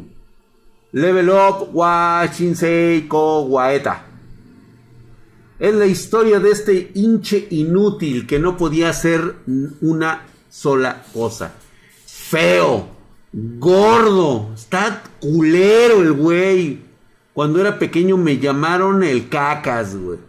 [0.91, 4.05] Level Up Wa Shinsei Ko Waeta.
[5.57, 9.37] Es la historia de este hinche inútil que no podía hacer
[9.81, 11.55] una sola cosa.
[12.05, 12.85] Feo,
[13.33, 16.92] gordo, está culero el güey.
[17.33, 20.19] Cuando era pequeño me llamaron el cacas, güey.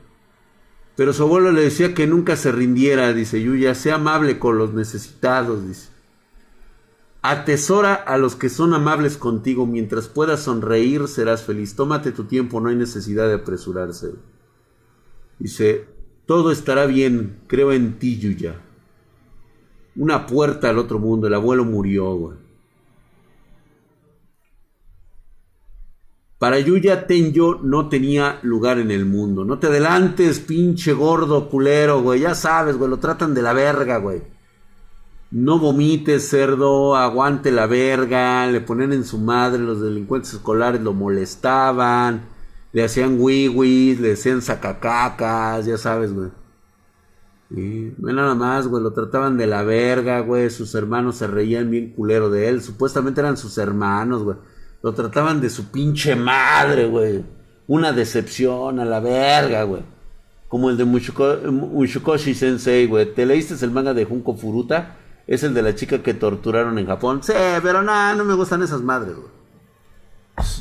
[0.96, 4.72] Pero su abuelo le decía que nunca se rindiera, dice Yuya, sea amable con los
[4.72, 5.90] necesitados, dice.
[7.20, 11.74] Atesora a los que son amables contigo, mientras puedas sonreír serás feliz.
[11.74, 14.14] Tómate tu tiempo, no hay necesidad de apresurarse.
[15.38, 15.86] Dice,
[16.26, 18.60] todo estará bien, creo en ti, Yuya.
[19.96, 22.43] Una puerta al otro mundo, el abuelo murió, güey.
[26.44, 29.46] Para Yuya Tenyo no tenía lugar en el mundo.
[29.46, 32.20] No te adelantes, pinche gordo culero, güey.
[32.20, 34.20] Ya sabes, güey, lo tratan de la verga, güey.
[35.30, 38.46] No vomites, cerdo, aguante la verga.
[38.46, 42.26] Le ponían en su madre, los delincuentes escolares lo molestaban.
[42.74, 46.28] Le hacían wiwis, le hacían sacacacas, ya sabes, güey.
[47.48, 50.50] No nada más, güey, lo trataban de la verga, güey.
[50.50, 52.60] Sus hermanos se reían bien culero de él.
[52.60, 54.36] Supuestamente eran sus hermanos, güey.
[54.84, 57.24] Lo trataban de su pinche madre, güey.
[57.66, 59.82] Una decepción a la verga, güey.
[60.46, 63.14] Como el de Mushukoshi Sensei, güey.
[63.14, 64.96] ¿Te leíste el manga de Junko Furuta?
[65.26, 67.22] Es el de la chica que torturaron en Japón.
[67.22, 69.30] Sí, pero nada, no me gustan esas madres, güey.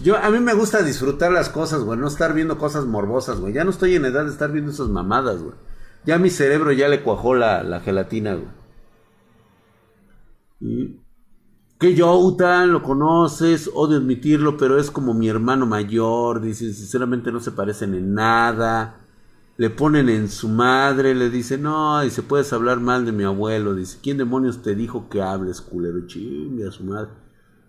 [0.04, 2.00] Yo, a mí me gusta disfrutar las cosas, güey.
[2.00, 3.52] No estar viendo cosas morbosas, güey.
[3.54, 5.56] Ya no estoy en edad de estar viendo esas mamadas, güey.
[6.06, 8.36] Ya mi cerebro ya le cuajó la, la gelatina,
[10.62, 11.03] güey.
[11.84, 17.41] Que Joutan lo conoces, odio admitirlo, pero es como mi hermano mayor, dice, sinceramente no
[17.41, 19.02] se parecen en nada.
[19.58, 23.76] Le ponen en su madre, le dice, no, dice, puedes hablar mal de mi abuelo,
[23.76, 26.08] dice, ¿quién demonios te dijo que hables, culero?
[26.08, 27.12] Chingue a su madre.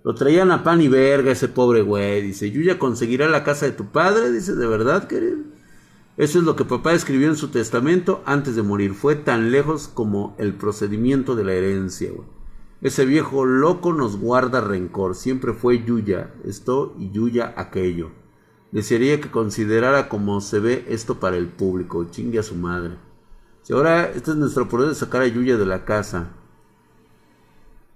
[0.04, 3.72] Lo traían a pan y verga ese pobre güey, dice, ¿Yuya conseguirá la casa de
[3.72, 4.30] tu padre?
[4.30, 5.38] Dice, ¿de verdad, querido?
[6.16, 8.94] Eso es lo que papá escribió en su testamento antes de morir.
[8.94, 12.33] Fue tan lejos como el procedimiento de la herencia, güey.
[12.84, 15.14] Ese viejo loco nos guarda rencor.
[15.14, 18.10] Siempre fue Yuya esto y Yuya aquello.
[18.72, 22.04] Desearía que considerara cómo se ve esto para el público.
[22.10, 22.98] Chingue a su madre.
[23.62, 26.32] Si ahora este es nuestro poder de sacar a Yuya de la casa.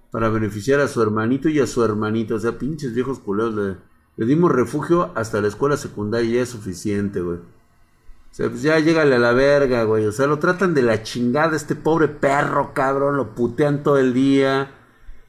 [0.09, 2.33] Para beneficiar a su hermanito y a su hermanito.
[2.33, 3.53] O sea, pinches viejos culeros.
[3.53, 3.77] Le,
[4.17, 7.37] le dimos refugio hasta la escuela secundaria y ya es suficiente, güey.
[7.37, 10.07] O sea, pues ya llégale a la verga, güey.
[10.07, 13.17] O sea, lo tratan de la chingada este pobre perro, cabrón.
[13.17, 14.77] Lo putean todo el día.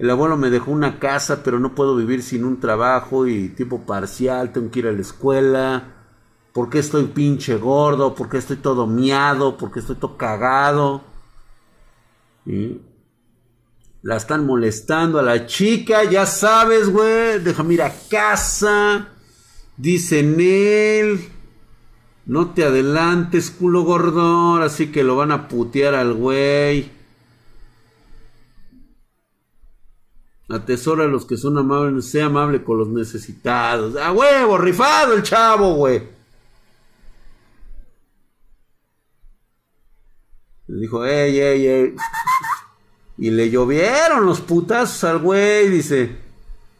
[0.00, 3.84] El abuelo me dejó una casa, pero no puedo vivir sin un trabajo y tiempo
[3.84, 5.84] parcial, tengo que ir a la escuela.
[6.54, 8.14] ¿Por qué estoy pinche gordo?
[8.14, 9.58] ¿Por qué estoy todo miado?
[9.58, 11.02] ¿Por qué estoy todo cagado?
[14.00, 17.38] La están molestando a la chica, ya sabes, güey.
[17.40, 19.08] Déjame ir a casa.
[19.76, 21.28] Dice él.
[22.24, 24.62] No te adelantes, culo gordo.
[24.62, 26.99] Así que lo van a putear al güey.
[30.50, 33.96] Atesora a los que son amables, sea amable con los necesitados.
[33.96, 34.58] ¡A huevo!
[34.58, 36.02] ¡Rifado el chavo, güey!
[40.66, 41.96] Le dijo, ey, ey, ey.
[43.18, 46.16] Y le llovieron los putazos al güey, dice.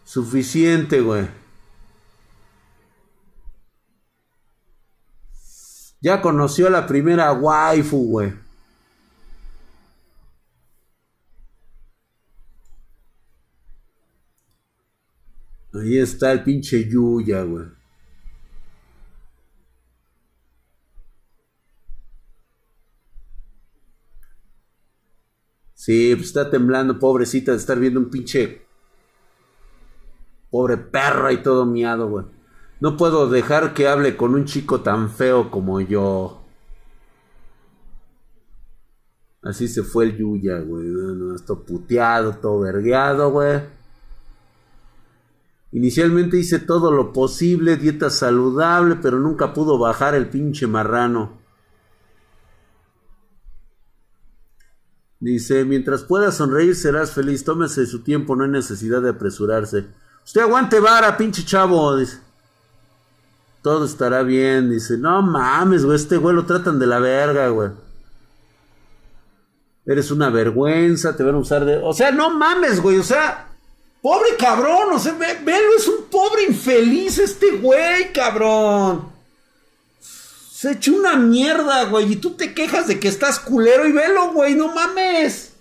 [0.05, 1.29] Suficiente, güey.
[6.01, 8.33] Ya conoció a la primera waifu, güey.
[15.73, 17.67] Ahí está el pinche Yuya, güey.
[25.75, 28.67] Sí, pues está temblando, pobrecita, de estar viendo un pinche.
[30.51, 32.27] Pobre perro y todo miado, güey.
[32.81, 36.43] No puedo dejar que hable con un chico tan feo como yo.
[39.43, 40.87] Así se fue el Yuya, güey.
[40.87, 43.80] No, todo puteado, todo vergueado, güey.
[45.73, 51.39] Inicialmente hice todo lo posible, dieta saludable, pero nunca pudo bajar el pinche marrano.
[55.21, 59.87] Dice, mientras puedas sonreír serás feliz, tómese su tiempo, no hay necesidad de apresurarse.
[60.25, 62.19] Usted aguante vara, pinche chavo, dice.
[63.63, 64.97] Todo estará bien, dice.
[64.97, 67.71] No mames, güey, este güey lo tratan de la verga, güey.
[69.85, 71.77] Eres una vergüenza, te van a usar de...
[71.77, 73.50] O sea, no mames, güey, o sea...
[74.03, 79.13] Pobre cabrón, o sea, velo, es un pobre infeliz este güey, cabrón.
[80.01, 82.13] Se echó una mierda, güey.
[82.13, 84.55] Y tú te quejas de que estás culero y velo, güey.
[84.55, 85.55] No mames.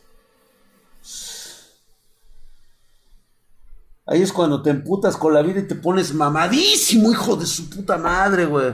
[4.06, 7.70] Ahí es cuando te emputas con la vida y te pones mamadísimo, hijo de su
[7.70, 8.74] puta madre, güey.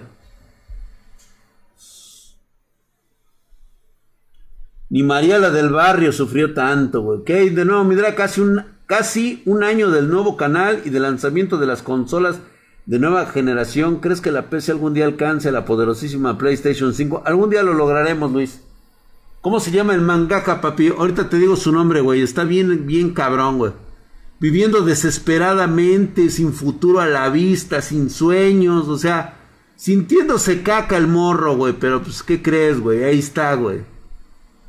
[4.90, 7.20] Ni María la del barrio sufrió tanto, güey.
[7.20, 11.58] Ok, de nuevo, mira, casi un, casi un año del nuevo canal y del lanzamiento
[11.58, 12.40] de las consolas
[12.86, 14.00] de nueva generación.
[14.00, 17.24] ¿Crees que la PC algún día alcance la poderosísima PlayStation 5?
[17.26, 18.62] Algún día lo lograremos, Luis.
[19.42, 20.88] ¿Cómo se llama el mangaka, papi?
[20.90, 22.22] Ahorita te digo su nombre, güey.
[22.22, 23.74] Está bien, bien cabrón, güey.
[24.40, 29.38] Viviendo desesperadamente, sin futuro a la vista, sin sueños, o sea,
[29.76, 31.74] sintiéndose caca el morro, güey.
[31.74, 33.04] Pero, pues, ¿qué crees, güey?
[33.04, 33.82] Ahí está, güey.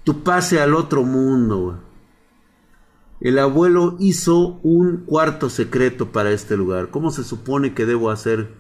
[0.05, 1.86] Tu pase al otro mundo, güey.
[3.21, 6.91] El abuelo hizo un cuarto secreto para este lugar.
[6.91, 8.51] ¿Cómo se supone que debo hacer?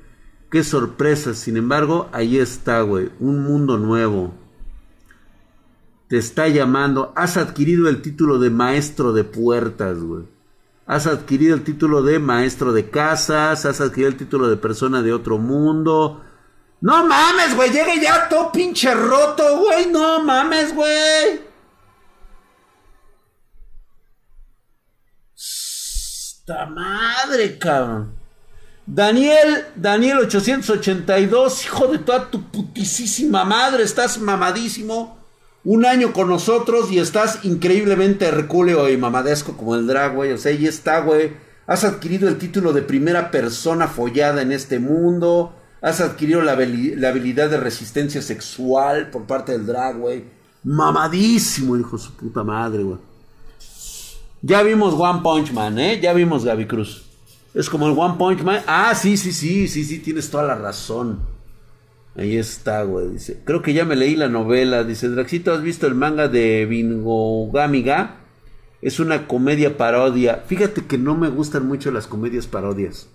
[0.50, 1.34] Qué sorpresa.
[1.34, 3.10] Sin embargo, ahí está, güey.
[3.20, 4.32] Un mundo nuevo.
[6.08, 7.12] Te está llamando.
[7.16, 10.24] Has adquirido el título de maestro de puertas, güey.
[10.86, 13.66] Has adquirido el título de maestro de casas.
[13.66, 16.22] Has adquirido el título de persona de otro mundo.
[16.80, 17.70] No mames, güey.
[17.70, 19.90] Llega ya todo pinche roto, güey.
[19.90, 21.45] No mames, güey.
[26.48, 28.12] ¡Esta madre, cabrón!
[28.86, 35.18] Daniel, Daniel 882, hijo de toda tu putisísima madre, estás mamadísimo.
[35.64, 40.30] Un año con nosotros y estás increíblemente hercúleo y mamadesco como el drag, güey.
[40.30, 41.32] O sea, ahí está, güey.
[41.66, 45.52] Has adquirido el título de primera persona follada en este mundo.
[45.82, 50.26] Has adquirido la, la habilidad de resistencia sexual por parte del drag, güey.
[50.62, 53.15] Mamadísimo, hijo de su puta madre, güey.
[54.42, 56.00] Ya vimos One Punch Man, ¿eh?
[56.00, 57.04] Ya vimos Gaby Cruz.
[57.54, 58.62] Es como el One Punch Man.
[58.66, 61.20] Ah, sí, sí, sí, sí, sí, tienes toda la razón.
[62.16, 63.08] Ahí está, güey.
[63.08, 64.84] Dice, creo que ya me leí la novela.
[64.84, 68.16] Dice, Draxito, ¿has visto el manga de Bingo Gamiga?
[68.82, 70.44] Es una comedia parodia.
[70.46, 73.08] Fíjate que no me gustan mucho las comedias parodias.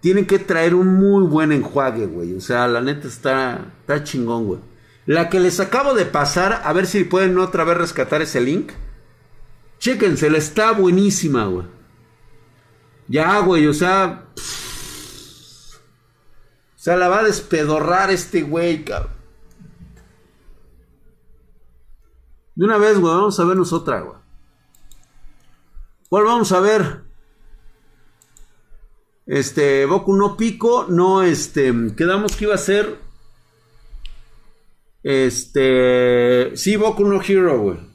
[0.00, 2.34] Tienen que traer un muy buen enjuague, güey.
[2.34, 4.60] O sea, la neta está, está chingón, güey.
[5.06, 8.72] La que les acabo de pasar, a ver si pueden otra vez rescatar ese link.
[9.82, 11.66] Chéquensela, está buenísima, güey.
[13.08, 14.26] Ya, güey, o sea.
[16.76, 19.10] o sea, la va a despedorrar este güey, cabrón.
[22.54, 24.18] De una vez, güey, vamos a vernos otra, güey.
[26.08, 27.02] ¿Cuál vamos a ver?
[29.26, 33.00] Este, Boku no Pico, no, este, quedamos que iba a ser.
[35.02, 37.91] Este, sí, Boku no Hero, güey.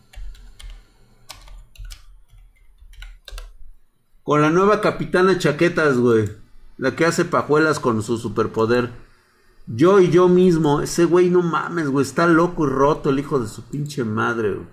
[4.27, 6.29] Con la nueva capitana Chaquetas, güey.
[6.75, 8.91] La que hace pajuelas con su superpoder.
[9.67, 10.81] Yo y yo mismo.
[10.81, 12.05] Ese güey no mames, güey.
[12.05, 14.67] Está loco y roto el hijo de su pinche madre, güey.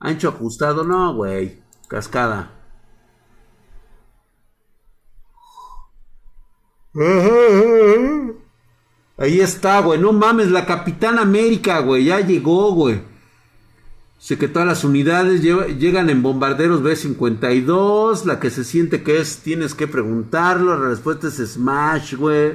[0.00, 1.62] Ancho ajustado, no, güey.
[1.86, 2.50] Cascada.
[9.18, 10.00] Ahí está, güey.
[10.00, 12.06] No mames, la Capitana América, güey.
[12.06, 13.11] Ya llegó, güey.
[14.22, 18.24] Sé que todas las unidades llegan en bombarderos B-52.
[18.24, 20.78] La que se siente que es, tienes que preguntarlo.
[20.78, 22.54] La respuesta es Smash, güey.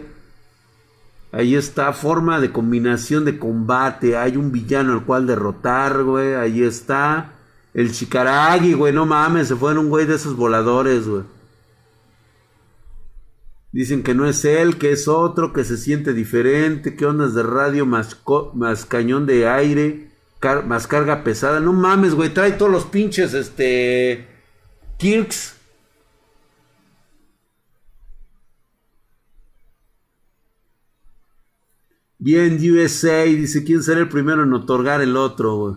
[1.34, 4.16] Ahí está, forma de combinación de combate.
[4.16, 6.36] Hay un villano al cual derrotar, güey.
[6.36, 7.34] Ahí está.
[7.74, 8.94] El Chikaragi, güey.
[8.94, 11.24] No mames, se fue un güey de esos voladores, güey.
[13.74, 16.96] Dicen que no es él, que es otro, que se siente diferente.
[16.96, 20.08] ¿Qué ondas de radio más cañón de aire?
[20.66, 21.60] Más carga pesada.
[21.60, 22.34] No mames, güey.
[22.34, 24.28] Trae todos los pinches, este.
[24.98, 25.56] Kirks.
[32.20, 33.24] Bien, USA.
[33.24, 35.76] Dice: ¿Quién será el primero en otorgar el otro, güey?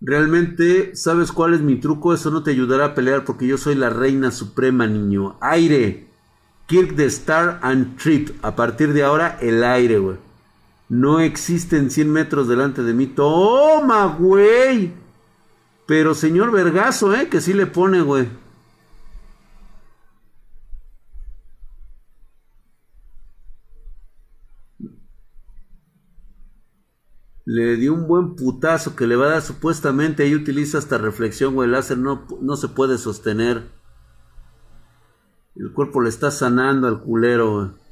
[0.00, 2.12] Realmente, ¿sabes cuál es mi truco?
[2.12, 5.36] Eso no te ayudará a pelear porque yo soy la reina suprema, niño.
[5.40, 6.06] Aire.
[6.66, 8.30] Kirk de Star and Trip.
[8.42, 10.25] A partir de ahora, el aire, güey.
[10.88, 13.06] No existen 100 metros delante de mí.
[13.06, 14.92] Toma, güey.
[15.86, 17.28] Pero señor Vergazo, ¿eh?
[17.28, 18.28] Que sí le pone, güey.
[27.44, 30.24] Le dio un buen putazo que le va a dar supuestamente.
[30.24, 31.66] Ahí utiliza esta reflexión, güey.
[31.66, 33.70] El láser no, no se puede sostener.
[35.54, 37.85] El cuerpo le está sanando al culero, güey.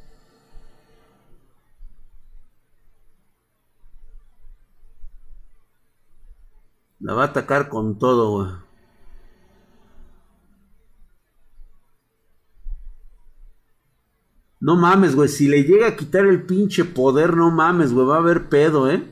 [7.04, 8.50] La va a atacar con todo, güey.
[14.60, 15.28] No mames, güey.
[15.28, 18.06] Si le llega a quitar el pinche poder, no mames, güey.
[18.06, 19.06] Va a haber pedo, ¿eh?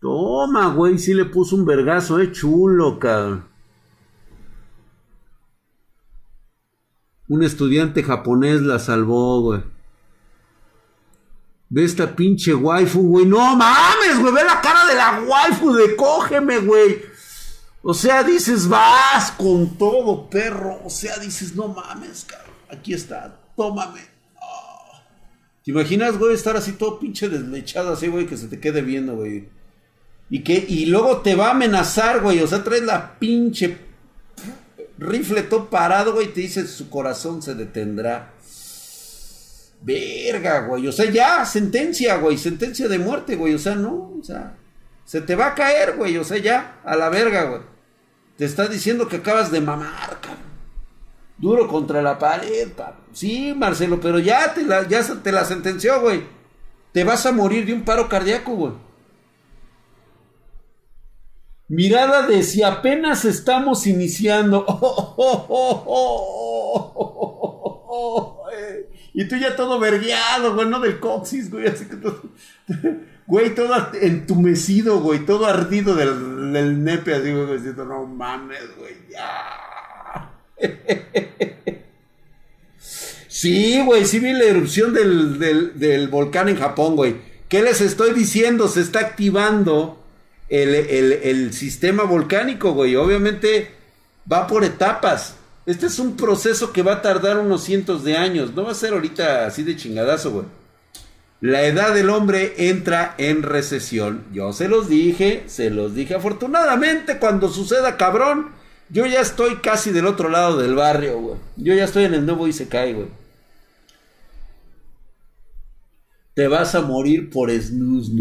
[0.00, 0.98] Toma, güey.
[0.98, 2.32] Sí le puso un vergazo, eh.
[2.32, 3.44] Chulo, cabrón.
[7.28, 9.79] Un estudiante japonés la salvó, güey.
[11.70, 13.26] Ve esta pinche waifu, güey.
[13.26, 14.34] No mames, güey.
[14.34, 17.00] Ve la cara de la waifu de cógeme, güey.
[17.82, 20.80] O sea, dices, vas con todo, perro.
[20.84, 22.56] O sea, dices, no mames, cabrón.
[22.68, 24.00] Aquí está, tómame.
[24.36, 25.02] Ah.
[25.64, 29.16] ¿Te imaginas, güey, estar así todo pinche deslechado así, güey, que se te quede viendo,
[29.16, 29.48] güey?
[30.28, 32.40] Y que, y luego te va a amenazar, güey.
[32.40, 33.78] O sea, traes la pinche
[34.98, 38.34] rifle todo parado, güey, y te dice, su corazón se detendrá.
[39.82, 40.86] Verga, güey.
[40.86, 42.36] O sea, ya, sentencia, güey.
[42.36, 43.54] Sentencia de muerte, güey.
[43.54, 44.56] O sea, no, o sea.
[45.04, 46.16] Se te va a caer, güey.
[46.18, 47.62] O sea, ya, a la verga, güey.
[48.36, 50.50] Te está diciendo que acabas de mamar, cabrón.
[51.38, 52.68] Duro contra la pared.
[53.12, 56.22] Sí, Marcelo, pero ya te la, ya te la sentenció, güey.
[56.92, 58.72] Te vas a morir de un paro cardíaco, güey.
[61.68, 64.66] Mirada de si apenas estamos iniciando.
[69.14, 71.66] y tú ya todo vergueado, güey, no del coxis, güey.
[71.66, 72.22] Así que todo,
[73.26, 80.30] güey, todo entumecido, güey, todo ardido del, nepe, así, güey, diciendo, no mames, güey, ya.
[82.78, 85.38] sí, güey, sí vi la erupción del,
[85.78, 87.30] del volcán en Japón, güey.
[87.48, 88.68] ¿Qué les estoy diciendo?
[88.68, 90.00] Se está activando
[90.50, 92.96] el, sistema volcánico, güey.
[92.96, 93.72] Obviamente
[94.30, 95.36] va por etapas.
[95.66, 98.54] Este es un proceso que va a tardar unos cientos de años.
[98.54, 100.46] No va a ser ahorita así de chingadazo, güey.
[101.40, 104.24] La edad del hombre entra en recesión.
[104.32, 106.14] Yo se los dije, se los dije.
[106.14, 108.50] Afortunadamente, cuando suceda, cabrón,
[108.90, 111.36] yo ya estoy casi del otro lado del barrio, güey.
[111.56, 113.08] Yo ya estoy en el nuevo y se cae, güey.
[116.34, 118.12] Te vas a morir por snooze,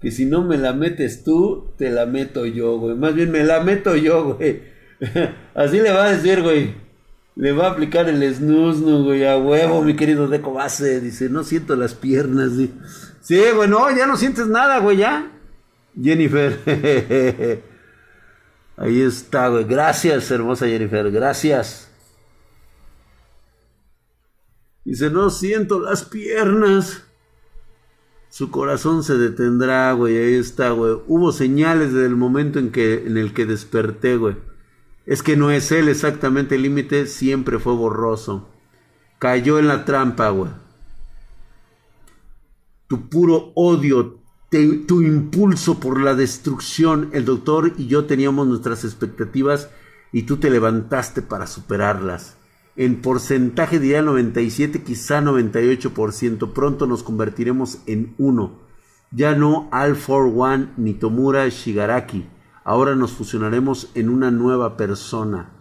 [0.00, 2.94] que si no me la metes tú, te la meto yo, güey.
[2.94, 4.75] Más bien me la meto yo, güey.
[5.54, 6.74] Así le va a decir, güey.
[7.36, 11.00] Le va a aplicar el snooze, güey, a huevo, mi querido Deco Base.
[11.00, 12.52] Dice, no siento las piernas.
[13.20, 15.30] Sí, güey, no, ya no sientes nada, güey, ya.
[16.00, 16.58] Jennifer.
[18.78, 19.64] Ahí está, güey.
[19.64, 21.10] Gracias, hermosa Jennifer.
[21.10, 21.90] Gracias.
[24.84, 27.02] Dice, no siento las piernas.
[28.30, 30.16] Su corazón se detendrá, güey.
[30.16, 30.98] Ahí está, güey.
[31.06, 34.36] Hubo señales desde el momento en, que, en el que desperté, güey.
[35.06, 38.48] Es que no es él exactamente el límite, siempre fue borroso.
[39.18, 40.50] Cayó en la trampa, güey.
[42.88, 44.18] Tu puro odio,
[44.50, 47.10] tu impulso por la destrucción.
[47.12, 49.70] El doctor y yo teníamos nuestras expectativas
[50.12, 52.36] y tú te levantaste para superarlas
[52.76, 56.52] en porcentaje diría 97, quizá 98%.
[56.52, 58.52] Pronto nos convertiremos en uno.
[59.10, 62.26] Ya no All for One ni Tomura Shigaraki.
[62.66, 65.52] Ahora nos fusionaremos en una nueva persona.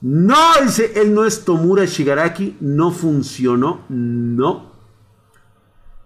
[0.00, 2.56] No, dice, él no es Tomura Shigaraki.
[2.60, 3.82] No funcionó.
[3.90, 4.72] No.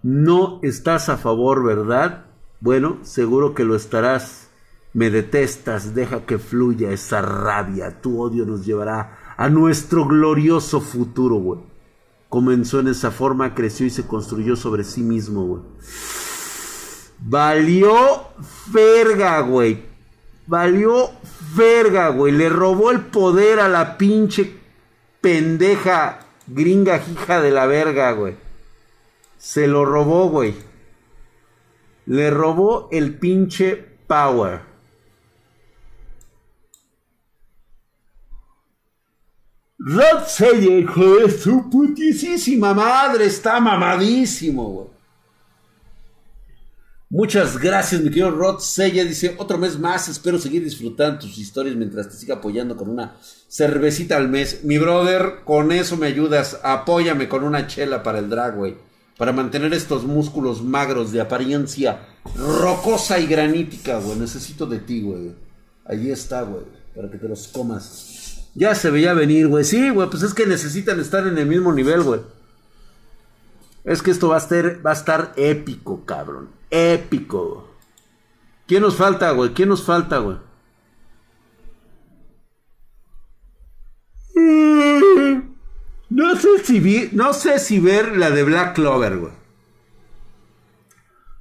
[0.01, 2.25] No estás a favor, ¿verdad?
[2.59, 4.49] Bueno, seguro que lo estarás.
[4.91, 8.01] Me detestas, deja que fluya esa rabia.
[8.01, 11.61] Tu odio nos llevará a nuestro glorioso futuro, güey.
[12.27, 15.61] Comenzó en esa forma, creció y se construyó sobre sí mismo, güey.
[17.21, 17.93] Valió
[18.67, 19.92] verga, güey.
[20.45, 21.11] Valió
[21.55, 22.33] verga, güey.
[22.33, 24.55] Le robó el poder a la pinche
[25.21, 28.35] pendeja gringa hija de la verga, güey.
[29.37, 30.55] Se lo robó, güey.
[32.05, 33.75] Le robó el pinche
[34.07, 34.61] power.
[39.85, 44.92] Rod Seller, hijo de su putísima madre, está mamadísimo, güey.
[47.13, 49.05] Muchas gracias, mi querido Rod Sella.
[49.05, 53.17] Dice, otro mes más, espero seguir disfrutando tus historias mientras te siga apoyando con una
[53.47, 54.63] cervecita al mes.
[54.63, 56.59] Mi brother, con eso me ayudas.
[56.63, 58.77] Apóyame con una chela para el drag, güey.
[59.15, 61.99] Para mantener estos músculos magros de apariencia
[62.35, 64.17] rocosa y granítica, güey.
[64.17, 65.35] Necesito de ti, güey.
[65.85, 66.63] Allí está, güey.
[66.95, 68.47] Para que te los comas.
[68.55, 69.65] Ya se veía venir, güey.
[69.65, 72.21] Sí, güey, pues es que necesitan estar en el mismo nivel, güey.
[73.83, 76.62] Es que esto va a estar, va a estar épico, cabrón.
[76.75, 77.67] Épico.
[78.65, 79.53] ¿Quién nos falta, güey?
[79.53, 80.37] ¿Quién nos falta, güey?
[86.09, 89.33] No sé si no sé si ver la de Black Clover, güey.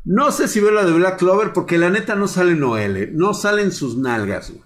[0.04, 3.10] No sé si ver la de Black Clover porque la neta no sale Noel, eh.
[3.10, 4.62] no salen sus nalgas, güey.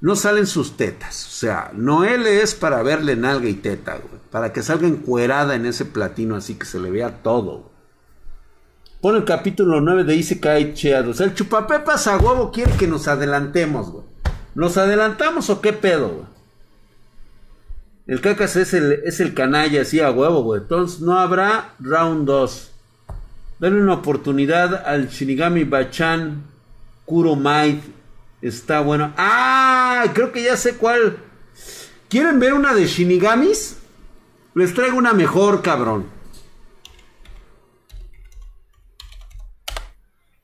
[0.00, 1.26] No salen sus tetas.
[1.26, 4.22] O sea, Noel es para verle nalga y teta, güey.
[4.30, 7.69] Para que salga encuerada en ese platino así que se le vea todo.
[9.00, 11.20] Pone el capítulo 9 de Isekai Cheados.
[11.20, 14.04] El chupapepas a huevo quiere que nos adelantemos, güey.
[14.54, 16.26] ¿Nos adelantamos o qué pedo, güey?
[18.06, 20.60] El cacas es el, es el canalla así a huevo, güey.
[20.60, 22.72] Entonces no habrá round 2.
[23.58, 26.42] Dale una oportunidad al Shinigami Bachan
[27.06, 27.82] Kuro Might.
[28.42, 29.14] Está bueno.
[29.16, 30.04] ¡Ah!
[30.12, 31.16] Creo que ya sé cuál.
[32.10, 33.78] ¿Quieren ver una de Shinigamis?
[34.54, 36.19] Les traigo una mejor, cabrón.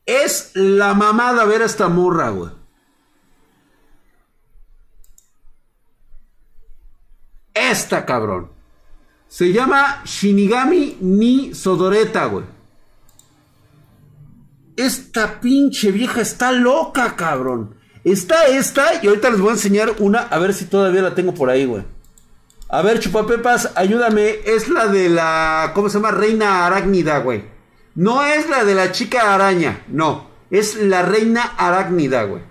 [0.06, 2.50] Es la mamada ver esta morra, güey.
[7.52, 8.52] Esta, cabrón.
[9.26, 12.44] Se llama Shinigami ni Sodoreta, güey.
[14.76, 17.74] Esta pinche vieja está loca, cabrón.
[18.04, 21.34] Está esta y ahorita les voy a enseñar una, a ver si todavía la tengo
[21.34, 21.82] por ahí, güey.
[22.68, 24.36] A ver, chupapepas, ayúdame.
[24.44, 26.12] Es la de la, ¿cómo se llama?
[26.12, 27.55] Reina arácnida, güey.
[27.96, 30.28] No es la de la chica araña, no.
[30.50, 32.42] Es la reina arácnida, güey.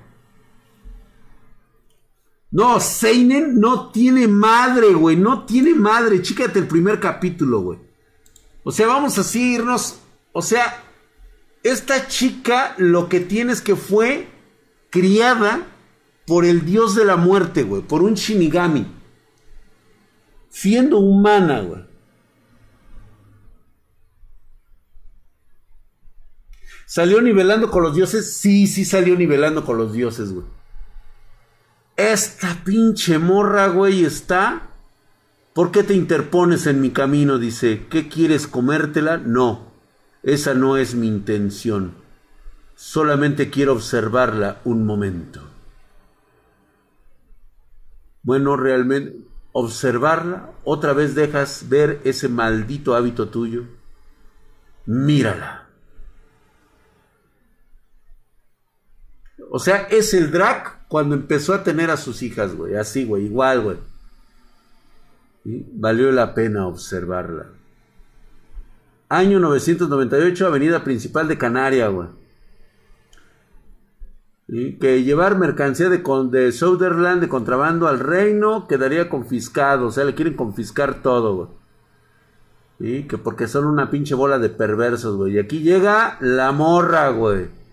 [2.52, 5.16] No, Seinen no tiene madre, güey.
[5.16, 6.22] No tiene madre.
[6.22, 7.80] Chícate el primer capítulo, güey.
[8.64, 10.00] O sea, vamos a irnos.
[10.32, 10.84] O sea,
[11.64, 14.28] esta chica lo que tiene es que fue
[14.90, 15.68] criada
[16.26, 18.88] por el dios de la muerte, güey, por un Shinigami.
[20.50, 21.95] Siendo humana, güey.
[26.86, 28.38] ¿Salió nivelando con los dioses?
[28.38, 30.46] Sí, sí salió nivelando con los dioses, güey.
[31.98, 34.70] Esta pinche morra, güey, está.
[35.54, 37.40] ¿Por qué te interpones en mi camino?
[37.40, 39.18] Dice, ¿qué quieres comértela?
[39.18, 39.72] No.
[40.22, 41.96] Esa no es mi intención.
[42.76, 45.42] Solamente quiero observarla un momento.
[48.22, 49.18] Bueno, realmente,
[49.54, 53.64] observarla, otra vez dejas ver ese maldito hábito tuyo.
[54.86, 55.65] Mírala.
[59.56, 62.76] O sea, es el drag cuando empezó a tener a sus hijas, güey.
[62.76, 63.78] Así, güey, igual, güey.
[65.46, 67.46] Valió la pena observarla.
[69.08, 72.10] Año 998, avenida principal de Canaria, güey.
[74.78, 79.88] Que llevar mercancía de, de Sutherland de contrabando al reino quedaría confiscado.
[79.88, 81.50] O sea, le quieren confiscar todo,
[82.78, 83.08] güey.
[83.08, 85.36] Que porque son una pinche bola de perversos, güey.
[85.36, 87.64] Y aquí llega la morra, güey.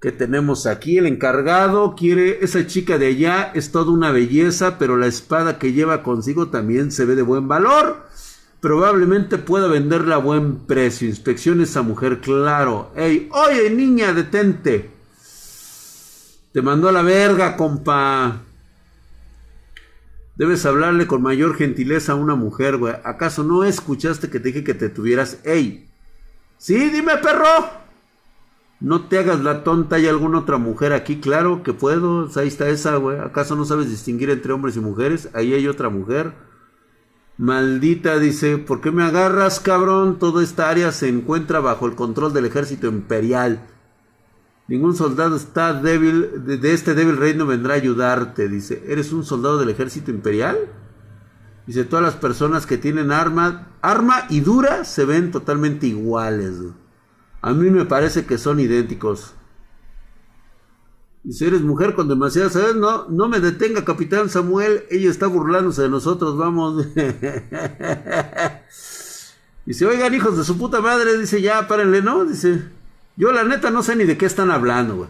[0.00, 0.96] Que tenemos aquí?
[0.96, 2.42] El encargado quiere.
[2.42, 6.90] Esa chica de allá es toda una belleza, pero la espada que lleva consigo también
[6.90, 8.06] se ve de buen valor.
[8.60, 11.06] Probablemente pueda venderla a buen precio.
[11.06, 12.92] Inspeccione esa mujer, claro.
[12.96, 14.90] Ey, oye, niña, detente.
[16.52, 18.40] Te mandó a la verga, compa.
[20.36, 22.94] Debes hablarle con mayor gentileza a una mujer, güey.
[23.04, 25.38] ¿Acaso no escuchaste que te dije que te tuvieras?
[25.44, 25.86] ¡Ey!
[26.56, 27.79] Sí, dime, perro.
[28.80, 29.96] No te hagas la tonta.
[29.96, 31.20] ¿Hay alguna otra mujer aquí?
[31.20, 32.28] Claro que puedo.
[32.36, 33.18] Ahí está esa, güey.
[33.18, 35.28] ¿Acaso no sabes distinguir entre hombres y mujeres?
[35.34, 36.32] Ahí hay otra mujer.
[37.36, 40.18] Maldita, dice, ¿por qué me agarras, cabrón?
[40.18, 43.66] Toda esta área se encuentra bajo el control del ejército imperial.
[44.68, 48.84] Ningún soldado está débil, de, este débil reino vendrá a ayudarte, dice.
[48.86, 50.58] ¿Eres un soldado del ejército imperial?
[51.66, 56.56] Dice, todas las personas que tienen arma, arma y dura se ven totalmente iguales.
[57.42, 59.34] A mí me parece que son idénticos.
[61.24, 64.84] Y si eres mujer con demasiadas edades, no, no me detenga, capitán Samuel.
[64.90, 66.86] Ella está burlándose de nosotros, vamos.
[69.70, 72.24] si oigan, hijos de su puta madre, dice, ya, párenle, ¿no?
[72.24, 72.62] Dice,
[73.16, 75.08] yo la neta no sé ni de qué están hablando.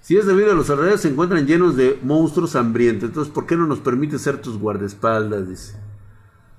[0.00, 3.56] Si es debido a los alrededores se encuentran llenos de monstruos hambrientos, entonces ¿por qué
[3.56, 5.48] no nos permite ser tus guardaespaldas?
[5.48, 5.85] Dice.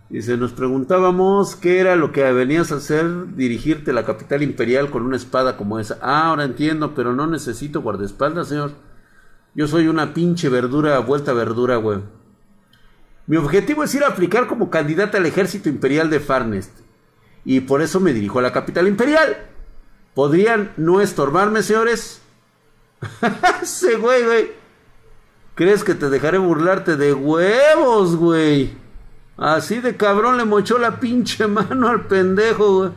[0.09, 4.89] Dice, nos preguntábamos qué era lo que venías a hacer, dirigirte a la capital imperial
[4.89, 5.97] con una espada como esa.
[6.01, 8.71] Ah, ahora entiendo, pero no necesito guardaespaldas, señor.
[9.53, 11.99] Yo soy una pinche verdura, vuelta verdura, güey.
[13.25, 16.79] Mi objetivo es ir a aplicar como candidata al ejército imperial de Farnest.
[17.43, 19.37] Y por eso me dirijo a la capital imperial.
[20.13, 22.21] ¿Podrían no estorbarme, señores?
[23.63, 24.51] Sí, güey, güey.
[25.55, 28.86] ¿Crees que te dejaré burlarte de huevos, güey?
[29.37, 32.91] Así de cabrón le mochó la pinche mano al pendejo, güey.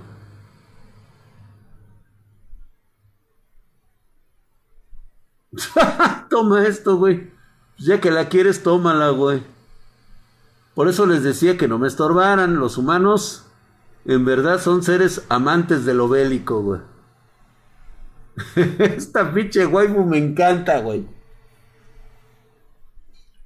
[6.30, 7.30] Toma esto, güey.
[7.78, 9.43] Ya que la quieres, tómala, güey.
[10.74, 12.59] Por eso les decía que no me estorbaran.
[12.59, 13.47] Los humanos,
[14.05, 16.80] en verdad, son seres amantes de lo bélico, güey.
[18.78, 21.07] Esta pinche waifu me encanta, güey.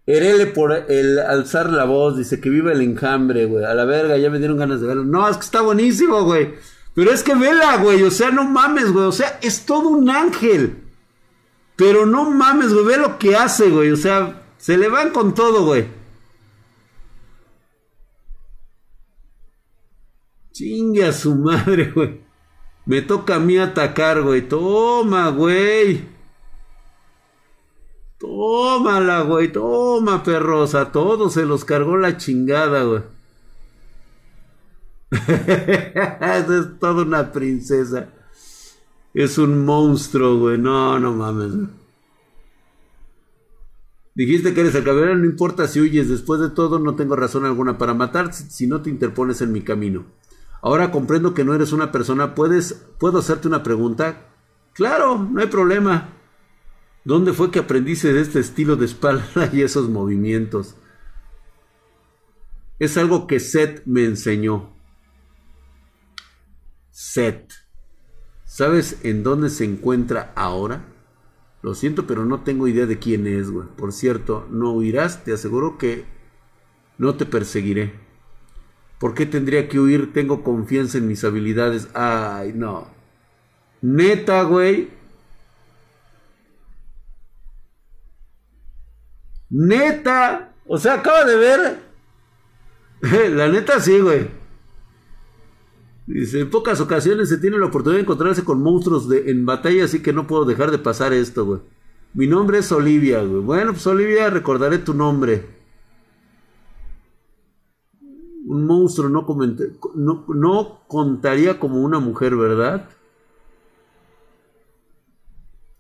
[0.07, 3.65] Herele por el alzar la voz, dice que viva el enjambre, güey.
[3.65, 5.05] A la verga, ya me dieron ganas de verlo.
[5.05, 6.55] No, es que está buenísimo, güey.
[6.95, 8.03] Pero es que vela, güey.
[8.03, 9.07] O sea, no mames, güey.
[9.07, 10.77] O sea, es todo un ángel.
[11.77, 12.85] Pero no mames, güey.
[12.85, 13.91] Ve lo que hace, güey.
[13.91, 15.87] O sea, se le van con todo, güey.
[20.53, 22.21] Chingue a su madre, güey.
[22.87, 24.43] Me toca a mí atacar, güey.
[24.43, 26.14] Toma, güey.
[28.19, 29.53] Tómala, güey.
[29.53, 30.93] Toma, perrosa.
[30.93, 33.03] Todo se los cargó la chingada, güey.
[35.11, 38.09] es toda una princesa.
[39.13, 40.59] Es un monstruo, güey.
[40.59, 41.69] No, no mames.
[44.15, 46.09] Dijiste que eres el caballero, no importa si huyes.
[46.09, 49.63] Después de todo, no tengo razón alguna para matar si no te interpones en mi
[49.63, 50.05] camino.
[50.63, 52.35] Ahora comprendo que no eres una persona.
[52.35, 54.29] ¿Puedes, ¿Puedo hacerte una pregunta?
[54.73, 56.14] Claro, no hay problema.
[57.05, 60.77] ¿Dónde fue que aprendiste de este estilo de espalda y esos movimientos?
[62.79, 64.71] Es algo que Seth me enseñó.
[66.91, 67.53] Seth.
[68.45, 70.85] ¿Sabes en dónde se encuentra ahora?
[71.63, 73.67] Lo siento, pero no tengo idea de quién es, güey.
[73.77, 76.05] Por cierto, no huirás, te aseguro que
[76.99, 77.95] no te perseguiré.
[78.99, 80.13] ¿Por qué tendría que huir?
[80.13, 81.89] Tengo confianza en mis habilidades.
[81.95, 82.89] Ay, no.
[83.83, 84.91] Neta, güey.
[89.55, 90.53] Neta.
[90.67, 91.79] O sea, acaba de ver.
[93.35, 94.29] La neta sí, güey.
[96.07, 99.85] Dice, en pocas ocasiones se tiene la oportunidad de encontrarse con monstruos de, en batalla,
[99.85, 101.61] así que no puedo dejar de pasar esto, güey.
[102.13, 103.43] Mi nombre es Olivia, güey.
[103.43, 105.55] Bueno, pues Olivia, recordaré tu nombre
[108.47, 112.89] un monstruo no, no, contaría como una mujer, ¿verdad?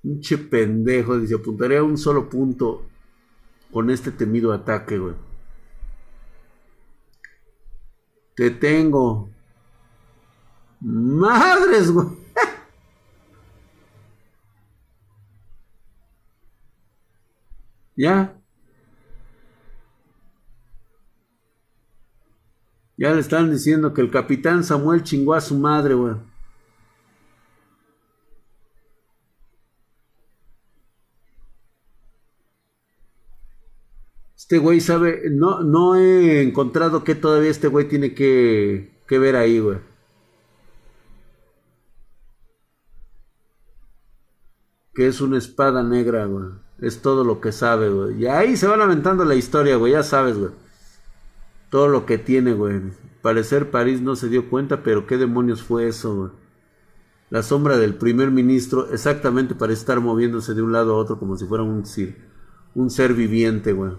[0.02, 2.82] Pinche pendejo, dice, apuntaría a un solo punto
[3.74, 5.16] con este temido ataque, güey.
[8.36, 9.28] Te tengo.
[10.80, 12.06] Madres, güey.
[17.96, 18.40] ya.
[22.96, 26.14] Ya le están diciendo que el capitán Samuel chingó a su madre, güey.
[34.36, 39.36] Este güey sabe, no, no he encontrado que todavía este güey tiene que, que ver
[39.36, 39.78] ahí, güey.
[44.94, 46.46] Que es una espada negra, güey.
[46.80, 48.22] Es todo lo que sabe, güey.
[48.22, 49.92] Y ahí se va lamentando la historia, güey.
[49.92, 50.50] Ya sabes, güey
[51.74, 52.80] todo lo que tiene, güey.
[53.20, 56.30] Parecer París no se dio cuenta, pero qué demonios fue eso, güey.
[57.30, 61.36] La sombra del primer ministro exactamente parece estar moviéndose de un lado a otro como
[61.36, 61.82] si fuera un,
[62.76, 63.90] un ser viviente, güey.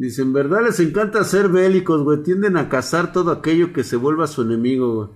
[0.00, 2.22] Dice, en verdad les encanta ser bélicos, güey.
[2.22, 5.10] Tienden a cazar todo aquello que se vuelva su enemigo, güey.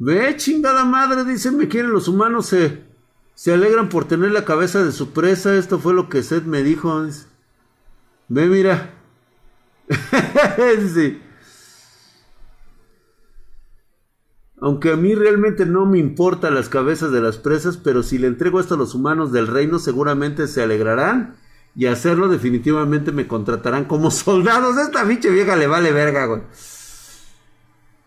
[0.00, 2.88] Ve, chingada madre, dicen, me quieren los humanos, se...
[3.36, 5.54] Se alegran por tener la cabeza de su presa.
[5.54, 7.06] Esto fue lo que Seth me dijo.
[8.26, 8.94] Ve, mira.
[14.60, 18.26] Aunque a mí realmente no me importan las cabezas de las presas, pero si le
[18.26, 21.36] entrego esto a los humanos del reino, seguramente se alegrarán.
[21.74, 24.76] Y hacerlo definitivamente me contratarán como soldados.
[24.78, 26.42] Esta biche vieja le vale verga, güey.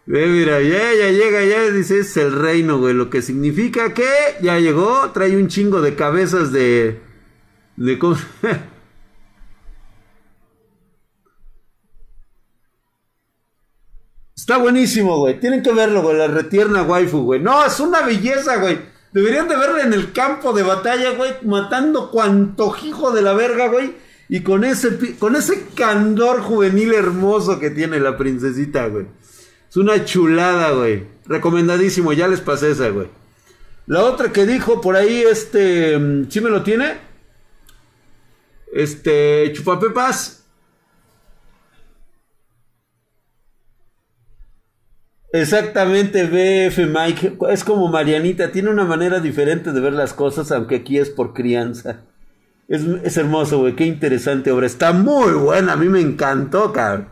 [0.05, 2.93] Ve, mira, ya, ya llega, ya dice, es el reino, güey.
[2.93, 4.09] Lo que significa que
[4.41, 6.99] ya llegó, trae un chingo de cabezas de.
[7.77, 7.99] de
[14.35, 15.39] Está buenísimo, güey.
[15.39, 16.17] Tienen que verlo, güey.
[16.17, 17.39] La retierna waifu, güey.
[17.39, 18.79] No, es una belleza, güey.
[19.13, 21.33] Deberían de verla en el campo de batalla, güey.
[21.43, 23.93] Matando cuanto hijo de la verga, güey.
[24.29, 29.05] Y con ese, con ese candor juvenil hermoso que tiene la princesita, güey.
[29.69, 31.05] Es una chulada, güey.
[31.25, 33.07] Recomendadísimo, ya les pasé esa, güey.
[33.87, 36.97] La otra que dijo por ahí, este, mm, ¿sí me lo tiene?
[38.73, 40.40] Este, Chupapepas.
[45.33, 47.37] Exactamente, BF Mike.
[47.49, 51.33] Es como Marianita, tiene una manera diferente de ver las cosas, aunque aquí es por
[51.33, 52.01] crianza.
[52.67, 53.75] Es, hermoso, güey.
[53.75, 54.65] Qué interesante obra.
[54.65, 55.73] Está muy buena.
[55.73, 57.09] A mí me encantó, cabrón.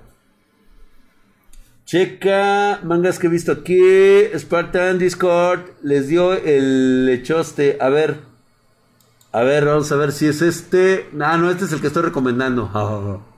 [1.83, 3.81] Checa, mangas que he visto aquí.
[4.37, 7.77] Spartan Discord les dio el lechoste.
[7.81, 8.19] A ver.
[9.33, 11.09] A ver, vamos a ver si es este.
[11.19, 13.25] Ah, no, este es el que estoy recomendando.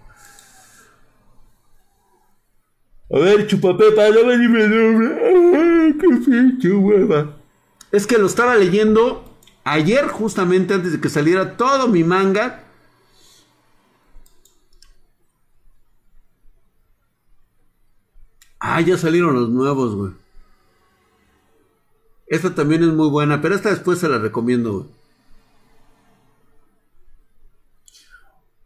[3.14, 5.97] A ver, chupapepa, no me dime el nombre.
[5.99, 7.36] qué pinche hueva.
[7.91, 9.26] Es que lo estaba leyendo
[9.66, 12.64] ayer, justamente antes de que saliera todo mi manga.
[18.59, 20.14] Ah, ya salieron los nuevos, güey.
[22.28, 24.86] Esta también es muy buena, pero esta después se la recomiendo, güey.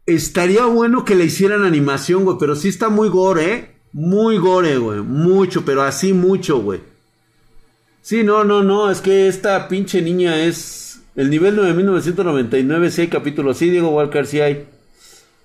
[0.04, 3.75] Estaría bueno que le hicieran animación, güey, pero sí está muy gore, ¿eh?
[3.96, 5.00] Muy gore, güey.
[5.00, 6.82] Mucho, pero así mucho, güey.
[8.02, 8.90] Sí, no, no, no.
[8.90, 11.00] Es que esta pinche niña es.
[11.14, 13.56] El nivel 9999, sí hay capítulos.
[13.56, 14.68] Sí, Diego Walker, sí hay.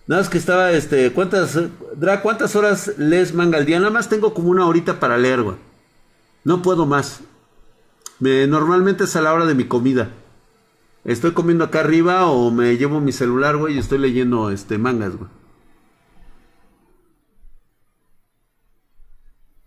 [0.06, 1.58] Nada más que estaba, este, ¿cuántas,
[1.96, 3.80] Dra, cuántas horas lees manga al día?
[3.80, 5.56] Nada más tengo como una horita para leer, güey.
[6.44, 7.22] No puedo más.
[8.20, 10.10] Me, normalmente es a la hora de mi comida.
[11.06, 15.16] Estoy comiendo acá arriba o me llevo mi celular, güey, y estoy leyendo, este, mangas,
[15.16, 15.30] güey.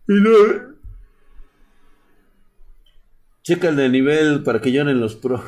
[0.09, 0.75] Y no...
[3.43, 5.43] Checa el de nivel para que lloren los pro.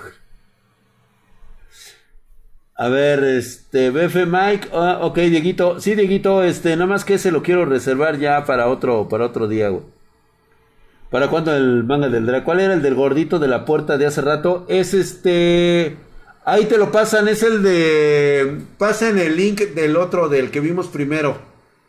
[2.78, 7.32] A ver, este, BF Mike, ah, ok, Dieguito, sí, Dieguito, este, nada más que ese
[7.32, 9.82] lo quiero reservar ya para otro, para otro día, güey.
[11.10, 12.44] ¿Para cuándo el manga del Dra?
[12.44, 14.66] ¿Cuál era el del gordito de la puerta de hace rato?
[14.68, 15.96] Es este,
[16.44, 20.88] ahí te lo pasan, es el de, pasen el link del otro, del que vimos
[20.88, 21.38] primero,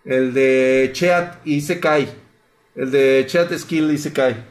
[0.06, 2.08] el de Chat y se cae,
[2.78, 4.46] el de Chat Skill y se cae.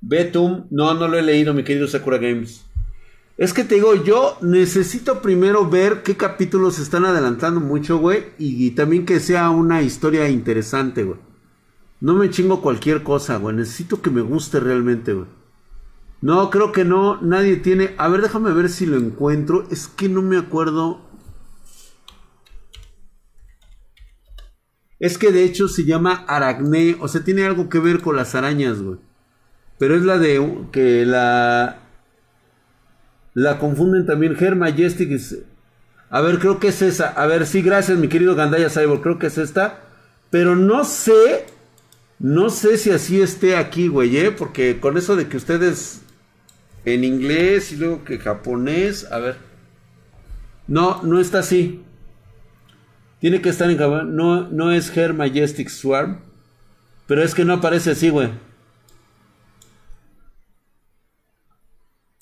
[0.00, 2.64] Betum, no, no lo he leído, mi querido Sakura Games.
[3.36, 8.24] Es que te digo, yo necesito primero ver qué capítulos están adelantando mucho, güey.
[8.38, 11.18] Y, también que sea una historia interesante, güey.
[12.00, 13.56] No me chingo cualquier cosa, güey.
[13.56, 15.26] Necesito que me guste realmente, güey.
[16.20, 17.20] No, creo que no.
[17.22, 17.94] Nadie tiene.
[17.96, 19.66] A ver, déjame ver si lo encuentro.
[19.70, 21.00] Es que no me acuerdo.
[25.00, 26.96] Es que de hecho se llama Aracné.
[27.00, 28.98] O sea, tiene algo que ver con las arañas, güey.
[29.78, 31.78] Pero es la de que la
[33.34, 34.36] la confunden también.
[34.38, 35.18] Her Majestic.
[36.10, 37.08] A ver, creo que es esa.
[37.08, 39.00] A ver, sí, gracias, mi querido Gandaya Cyborg.
[39.00, 39.80] Creo que es esta.
[40.28, 41.46] Pero no sé.
[42.18, 44.30] No sé si así esté aquí, güey, ¿eh?
[44.30, 46.02] Porque con eso de que ustedes
[46.84, 49.10] en inglés y luego que japonés.
[49.10, 49.36] A ver.
[50.66, 51.82] No, no está así.
[53.20, 54.06] Tiene que estar en japonés.
[54.06, 56.20] No, no es Her Majestic Swarm.
[57.06, 58.30] Pero es que no aparece así, güey.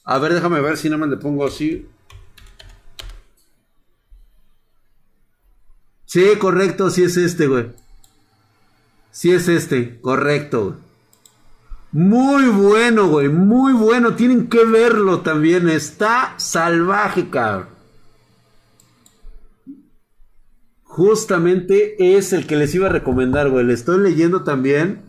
[0.04, 1.86] A ver, déjame ver si nada más le pongo así.
[6.06, 7.70] Sí, correcto, sí es este, güey.
[9.10, 10.78] Sí es este, correcto.
[11.92, 14.14] Muy bueno, güey, muy bueno.
[14.14, 15.68] Tienen que verlo también.
[15.68, 17.77] Está salvaje, cabrón.
[20.98, 23.64] Justamente es el que les iba a recomendar, güey.
[23.64, 25.02] Le estoy leyendo también.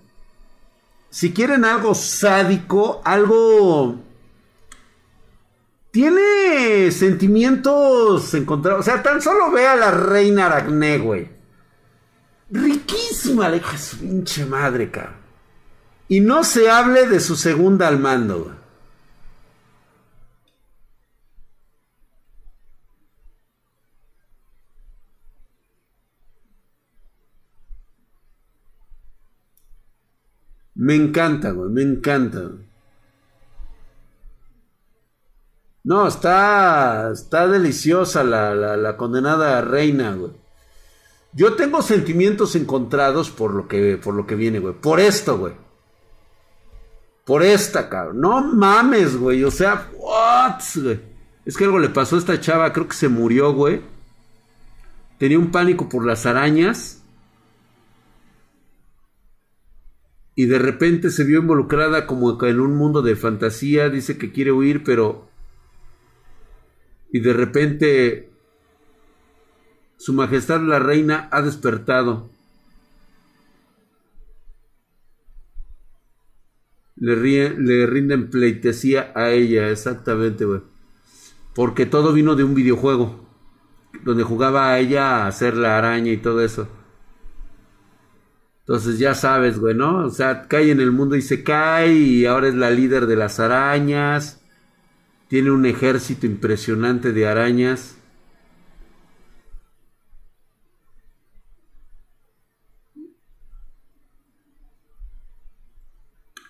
[1.10, 3.96] Si quieren algo sádico, algo
[5.90, 8.82] tiene sentimientos encontrados.
[8.82, 11.28] O sea, tan solo ve a la reina Aracné, güey.
[12.52, 15.16] Riquísima, le su pinche madre, cabrón.
[16.08, 18.59] Y no se hable de su segunda al mando, güey.
[30.80, 32.52] Me encanta, güey, me encanta.
[35.84, 40.32] No, está, está deliciosa la, la, condenada reina, güey.
[41.34, 44.74] Yo tengo sentimientos encontrados por lo que, por lo que viene, güey.
[44.74, 45.54] Por esto, güey.
[47.26, 48.22] Por esta, cabrón.
[48.22, 49.44] No mames, güey.
[49.44, 51.02] O sea, what, güey.
[51.46, 53.82] Es que algo le pasó a esta chava, creo que se murió, güey.
[55.18, 56.99] Tenía un pánico por las arañas.
[60.40, 63.90] Y de repente se vio involucrada como en un mundo de fantasía.
[63.90, 65.28] Dice que quiere huir, pero
[67.12, 68.30] y de repente
[69.98, 72.30] Su Majestad la Reina ha despertado.
[76.96, 77.18] Le,
[77.50, 80.62] le rinden pleitesía a ella, exactamente, güey.
[81.54, 83.28] Porque todo vino de un videojuego.
[84.06, 86.79] Donde jugaba a ella a hacer la araña y todo eso.
[88.70, 90.05] Entonces ya sabes, güey, ¿no?
[90.05, 93.15] O sea, cae en el mundo y se cae y ahora es la líder de
[93.15, 94.43] las arañas.
[95.28, 97.97] Tiene un ejército impresionante de arañas.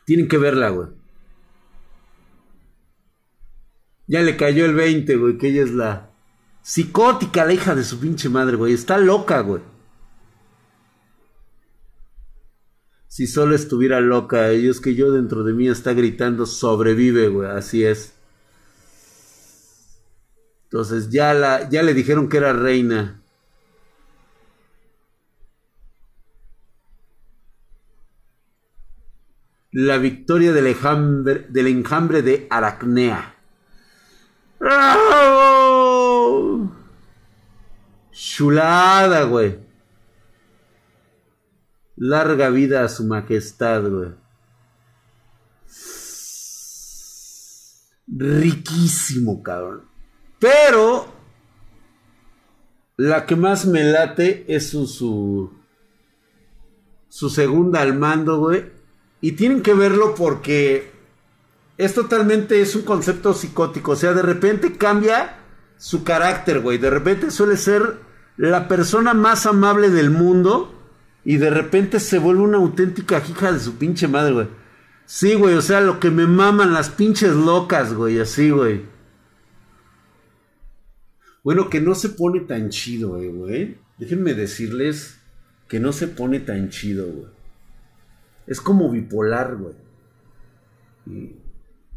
[0.05, 0.89] Tienen que verla, güey.
[4.07, 6.09] Ya le cayó el 20, güey, que ella es la
[6.63, 8.73] psicótica, la hija de su pinche madre, güey.
[8.73, 9.78] Está loca, güey.
[13.09, 17.49] Si solo estuviera loca, y es que yo dentro de mí está gritando, sobrevive, güey,
[17.49, 18.13] así es.
[20.65, 23.19] Entonces ya, la, ya le dijeron que era reina.
[29.71, 33.35] La victoria del enjambre, del enjambre de Aracnea.
[38.11, 39.68] Chulada, güey.
[41.99, 44.11] Larga vida a su majestad, güey.
[48.07, 49.83] Riquísimo, cabrón.
[50.39, 51.13] Pero
[52.95, 55.53] la que más me late es su, su,
[57.09, 58.71] su segunda al mando, güey.
[59.19, 60.89] Y tienen que verlo porque
[61.77, 63.91] es totalmente, es un concepto psicótico.
[63.91, 65.39] O sea, de repente cambia
[65.77, 66.77] su carácter, güey.
[66.77, 67.99] De repente suele ser
[68.37, 70.78] la persona más amable del mundo
[71.25, 74.47] y de repente se vuelve una auténtica hija de su pinche madre, güey.
[75.05, 78.85] Sí, güey, o sea, lo que me maman las pinches locas, güey, así, güey.
[81.43, 83.77] Bueno, que no se pone tan chido, eh, güey.
[83.97, 85.19] Déjenme decirles
[85.67, 87.31] que no se pone tan chido, güey.
[88.45, 89.75] Es como bipolar, güey.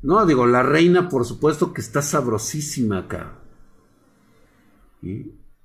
[0.03, 3.39] No, digo, la reina, por supuesto que está sabrosísima acá.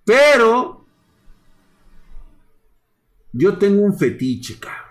[0.05, 0.76] Pero
[3.33, 4.87] yo tengo un fetiche, cabrón.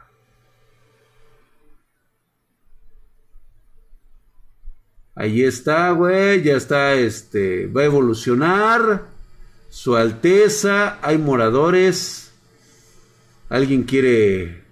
[5.18, 9.06] Ahí está, güey, ya está, este, va a evolucionar.
[9.70, 12.32] Su Alteza, hay moradores.
[13.48, 14.64] Alguien quiere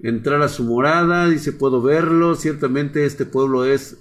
[0.00, 2.34] entrar a su morada, dice, puedo verlo.
[2.34, 3.98] Ciertamente este pueblo es,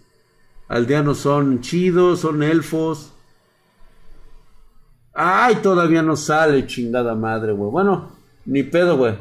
[0.69, 3.13] aldeanos son chidos, son elfos.
[5.19, 7.71] Ay, todavía no sale, chingada madre, güey.
[7.71, 8.11] Bueno,
[8.45, 9.15] ni pedo, güey.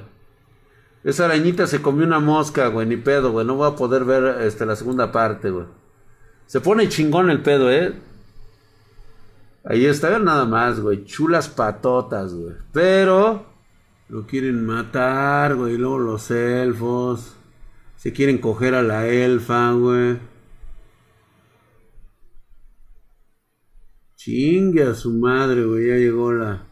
[1.02, 3.46] Esa arañita se comió una mosca, güey, ni pedo, güey.
[3.46, 5.64] No voy a poder ver este, la segunda parte, güey.
[6.44, 7.94] Se pone chingón el pedo, eh.
[9.64, 11.06] Ahí está, nada más, güey.
[11.06, 12.56] Chulas patotas, güey.
[12.72, 13.46] Pero
[14.10, 15.78] lo quieren matar, güey.
[15.78, 17.36] Luego los elfos.
[17.96, 20.18] Se quieren coger a la elfa, güey.
[24.26, 25.86] Chingue a su madre, güey.
[25.86, 26.64] Ya llegó la.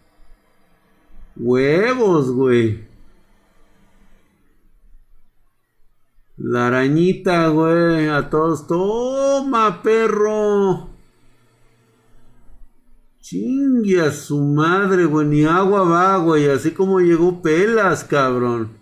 [1.37, 2.85] Huevos, güey.
[6.37, 8.09] La arañita, güey.
[8.09, 8.67] A todos.
[8.67, 10.91] Toma, perro.
[13.21, 15.29] Chingue a su madre, güey.
[15.29, 16.51] Ni agua va, güey.
[16.51, 18.79] Así como llegó pelas, cabrón.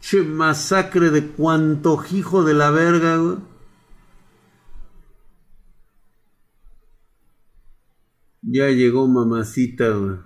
[0.00, 3.55] Che masacre de cuanto hijo de la verga, güey.
[8.48, 10.24] Ya llegó mamacita.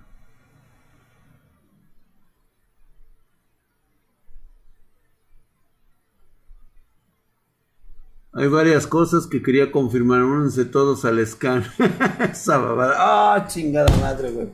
[8.35, 10.23] Hay varias cosas que quería confirmar.
[10.23, 11.65] Únanse todos al scan.
[12.31, 12.95] Esa babada.
[12.99, 14.49] Ah, chingada madre, güey.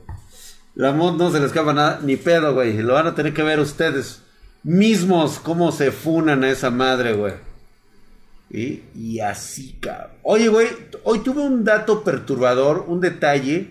[0.77, 1.99] La mod no se le escapa nada.
[2.05, 2.81] Ni pedo, güey.
[2.83, 4.23] Lo van a tener que ver ustedes
[4.63, 7.35] mismos cómo se funan a esa madre, güey.
[8.49, 10.17] Y así, cabrón.
[10.23, 10.69] Oye, güey,
[11.05, 13.71] hoy tuve un dato perturbador, un detalle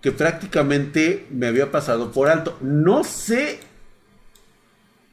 [0.00, 2.56] que prácticamente me había pasado por alto.
[2.60, 3.58] No sé,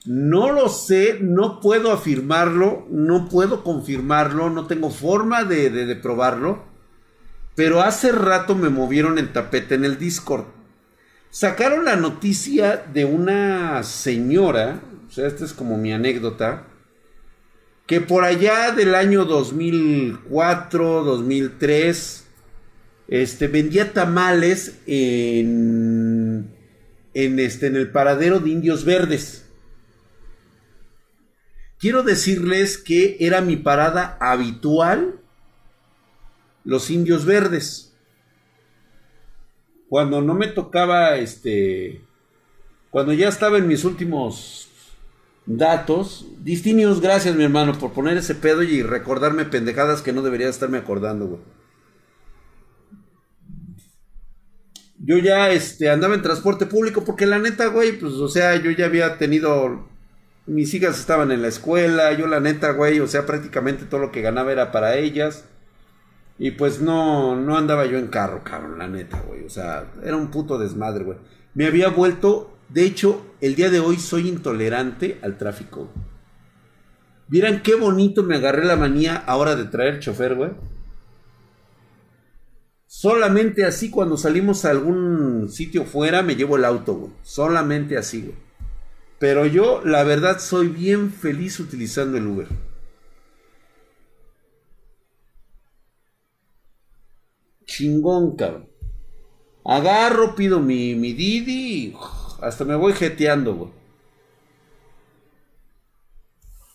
[0.06, 6.64] no lo sé, no puedo afirmarlo, no puedo confirmarlo, no tengo forma de, de probarlo.
[7.56, 10.46] Pero hace rato me movieron el tapete en el Discord.
[11.30, 16.68] Sacaron la noticia de una señora, o sea, esta es como mi anécdota
[17.86, 22.26] que por allá del año 2004, 2003,
[23.10, 26.50] este, vendía tamales en,
[27.14, 29.46] en, este, en el paradero de Indios Verdes.
[31.78, 35.20] Quiero decirles que era mi parada habitual,
[36.64, 37.94] los Indios Verdes.
[39.90, 42.02] Cuando no me tocaba, este,
[42.90, 44.63] cuando ya estaba en mis últimos
[45.46, 46.28] datos.
[46.44, 50.78] Distinios, gracias mi hermano por poner ese pedo y recordarme pendejadas que no debería estarme
[50.78, 51.42] acordando, güey.
[55.04, 58.72] yo ya este, andaba en transporte público porque la neta, güey, pues, o sea, yo
[58.72, 59.86] ya había tenido,
[60.46, 64.12] mis hijas estaban en la escuela, yo la neta, güey, o sea, prácticamente todo lo
[64.12, 65.46] que ganaba era para ellas.
[66.40, 69.46] Y pues no, no andaba yo en carro, cabrón, la neta, güey.
[69.46, 71.18] O sea, era un puto desmadre, güey.
[71.54, 75.92] Me había vuelto, de hecho, el día de hoy soy intolerante al tráfico.
[77.28, 80.52] Vieran qué bonito me agarré la manía ahora de traer chofer, güey.
[82.86, 87.12] Solamente así cuando salimos a algún sitio fuera me llevo el auto, güey.
[87.24, 88.36] Solamente así, güey.
[89.20, 92.48] Pero yo, la verdad, soy bien feliz utilizando el Uber.
[97.66, 98.70] Chingón, cabrón.
[99.66, 101.96] Agarro, pido mi, mi Didi
[102.44, 103.72] hasta me voy jeteando, güey.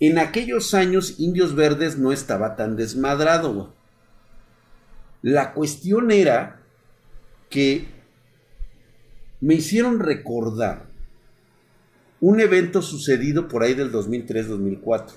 [0.00, 3.66] En aquellos años, Indios Verdes no estaba tan desmadrado, güey.
[5.22, 6.62] La cuestión era
[7.50, 7.88] que
[9.40, 10.86] me hicieron recordar
[12.20, 15.12] un evento sucedido por ahí del 2003-2004.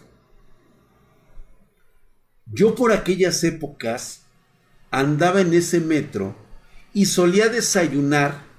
[2.47, 4.26] Yo por aquellas épocas
[4.89, 6.36] andaba en ese metro
[6.93, 8.51] y solía desayunar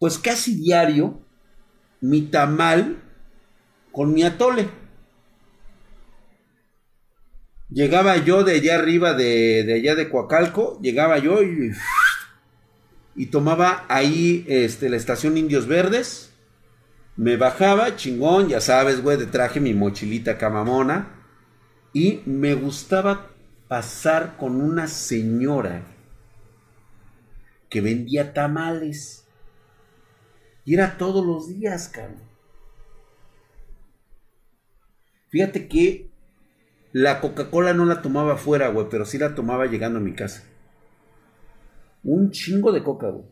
[0.00, 1.20] pues casi diario
[2.00, 3.02] mi tamal
[3.92, 4.68] con mi atole.
[7.68, 11.72] Llegaba yo de allá arriba de, allá de Coacalco, llegaba yo y,
[13.14, 16.32] y tomaba ahí este, la estación Indios Verdes.
[17.16, 21.26] Me bajaba, chingón, ya sabes, güey, de traje mi mochilita camamona.
[21.92, 23.28] Y me gustaba
[23.68, 25.82] pasar con una señora
[27.68, 29.19] que vendía tamales.
[30.64, 32.22] Y era todos los días, cabrón.
[35.30, 36.10] Fíjate que
[36.92, 40.44] la Coca-Cola no la tomaba afuera, güey, pero sí la tomaba llegando a mi casa.
[42.02, 43.24] Un chingo de coca, güey.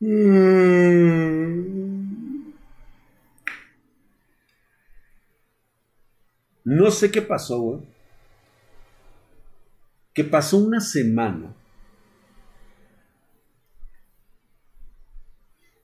[0.00, 1.32] Mm.
[6.64, 7.91] No sé qué pasó, güey.
[10.14, 11.54] Que pasó una semana.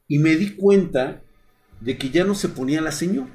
[0.07, 1.22] Y me di cuenta
[1.81, 3.31] de que ya no se ponía la señora.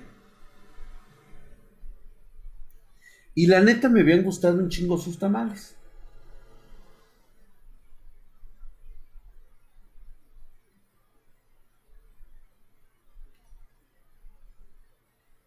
[3.35, 5.75] Y la neta me habían gustado un chingo sus tamales.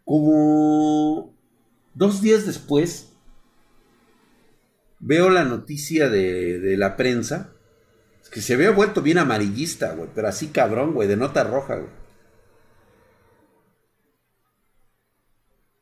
[0.05, 1.35] Como
[1.95, 3.16] dos días después,
[4.99, 7.53] veo la noticia de, la prensa,
[8.31, 12.07] que se había vuelto bien amarillista, güey, pero así cabrón, güey, de nota roja, güey.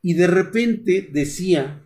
[0.03, 1.83] Y de repente decía,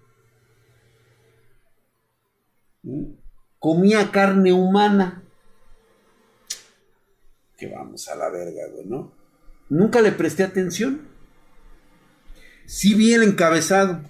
[3.59, 5.23] comía carne humana.
[7.57, 9.13] Que vamos a la verga, güey, ¿no?
[9.69, 11.07] Nunca le presté atención.
[12.67, 14.03] Sí vi el encabezado.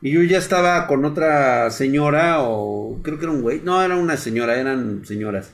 [0.00, 3.60] Y yo ya estaba con otra señora, o creo que era un güey.
[3.62, 5.52] No, era una señora, eran señoras.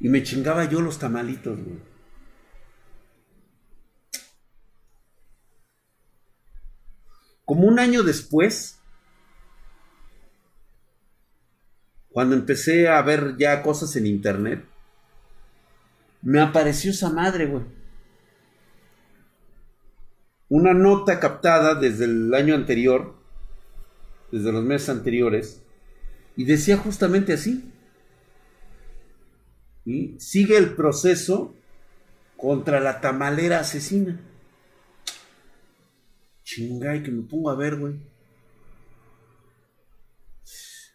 [0.00, 1.78] Y me chingaba yo los tamalitos, güey.
[7.44, 8.80] Como un año después,
[12.08, 14.64] cuando empecé a ver ya cosas en internet,
[16.22, 17.64] me apareció esa madre, güey.
[20.48, 23.21] Una nota captada desde el año anterior,
[24.32, 25.62] desde los meses anteriores,
[26.34, 27.70] y decía justamente así.
[29.84, 31.54] Y sigue el proceso
[32.36, 34.18] contra la tamalera asesina.
[36.42, 38.00] Chingay, que me pongo a ver, güey.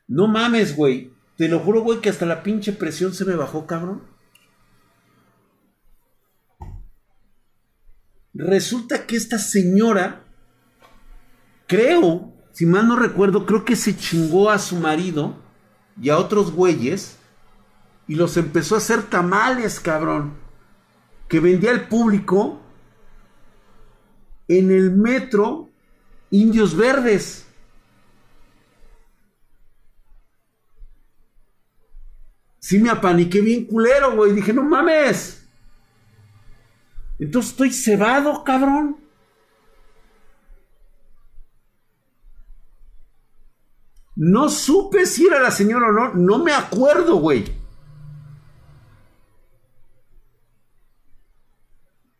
[0.07, 1.11] No mames, güey.
[1.37, 4.03] Te lo juro, güey, que hasta la pinche presión se me bajó, cabrón.
[8.33, 10.23] Resulta que esta señora,
[11.67, 15.35] creo, si mal no recuerdo, creo que se chingó a su marido
[16.01, 17.19] y a otros güeyes
[18.07, 20.33] y los empezó a hacer tamales, cabrón.
[21.27, 22.59] Que vendía al público
[24.47, 25.69] en el metro
[26.31, 27.45] Indios Verdes.
[32.57, 34.33] Sí me apaniqué bien culero, güey.
[34.33, 35.47] Dije, no mames.
[37.19, 39.06] Entonces estoy cebado, cabrón.
[44.17, 46.13] No supe si era la señora o no.
[46.15, 47.45] No me acuerdo, güey.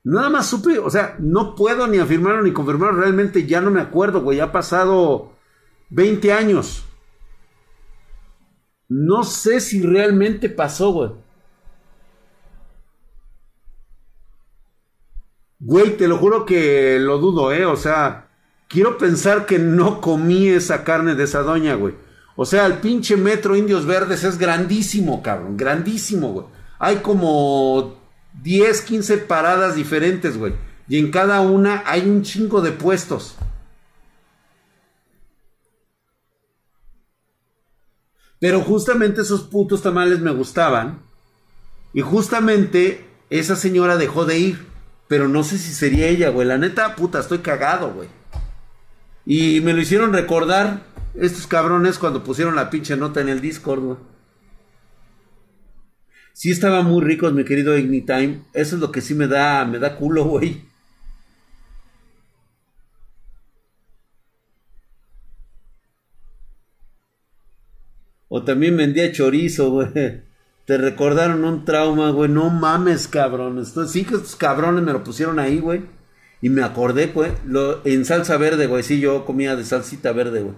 [0.04, 3.82] Nada más supe, o sea, no puedo ni afirmarlo ni confirmarlo, realmente ya no me
[3.82, 5.34] acuerdo, güey, ha pasado
[5.90, 6.86] 20 años.
[8.88, 11.12] No sé si realmente pasó, güey.
[15.60, 17.66] Güey, te lo juro que lo dudo, ¿eh?
[17.66, 18.27] O sea,
[18.68, 21.96] quiero pensar que no comí esa carne de esa doña, güey.
[22.36, 25.58] O sea, el pinche metro Indios Verdes es grandísimo, cabrón.
[25.58, 26.46] Grandísimo, güey.
[26.80, 27.98] Hay como
[28.44, 30.54] 10, 15 paradas diferentes, güey.
[30.88, 33.36] Y en cada una hay un chingo de puestos.
[38.40, 41.00] Pero justamente esos putos tamales me gustaban.
[41.94, 44.68] Y justamente esa señora dejó de ir.
[45.08, 46.48] Pero no sé si sería ella, güey.
[46.48, 48.10] La neta, puta, estoy cagado, güey.
[49.30, 53.82] Y me lo hicieron recordar estos cabrones cuando pusieron la pinche nota en el Discord,
[53.82, 53.98] güey.
[56.32, 58.46] Sí estaban muy ricos, mi querido Ignitime.
[58.54, 60.64] Eso es lo que sí me da, me da culo, güey.
[68.30, 69.90] O también vendía chorizo, güey.
[70.66, 72.30] Te recordaron un trauma, güey.
[72.30, 73.66] No mames, cabrón.
[73.66, 75.97] sí que estos cabrones me lo pusieron ahí, güey.
[76.42, 77.32] Y me acordé, güey.
[77.46, 78.84] Lo, en salsa verde, güey.
[78.84, 80.56] Sí, yo comía de salsita verde, güey.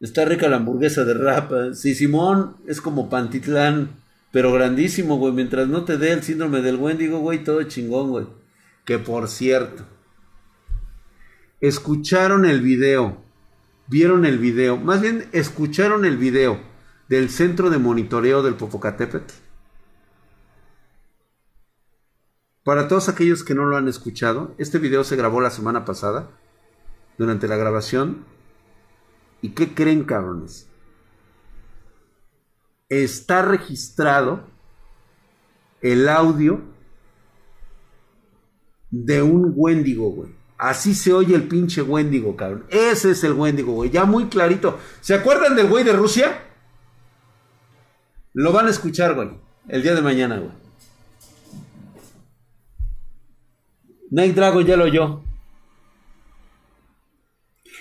[0.00, 1.74] Está rica la hamburguesa de rapa.
[1.74, 3.90] Sí, Simón es como Pantitlán,
[4.32, 5.32] pero grandísimo, güey.
[5.32, 8.26] Mientras no te dé el síndrome del Wendigo, güey, todo chingón, güey.
[8.84, 9.84] Que por cierto,
[11.60, 13.22] escucharon el video,
[13.86, 16.60] vieron el video, más bien escucharon el video
[17.08, 19.32] del centro de monitoreo del Popocatépetl.
[22.64, 26.30] Para todos aquellos que no lo han escuchado, este video se grabó la semana pasada.
[27.18, 28.24] Durante la grabación
[29.42, 30.68] ¿Y qué creen, cabrones?
[32.88, 34.44] Está registrado
[35.80, 36.62] el audio
[38.90, 40.30] de un Wendigo, güey.
[40.56, 42.66] Así se oye el pinche Wendigo, cabrón.
[42.68, 43.90] Ese es el Wendigo, güey.
[43.90, 44.78] Ya muy clarito.
[45.00, 46.40] ¿Se acuerdan del güey de Rusia?
[48.32, 49.30] Lo van a escuchar, güey.
[49.66, 50.61] El día de mañana, güey.
[54.12, 55.22] Night Dragon ya lo oyó.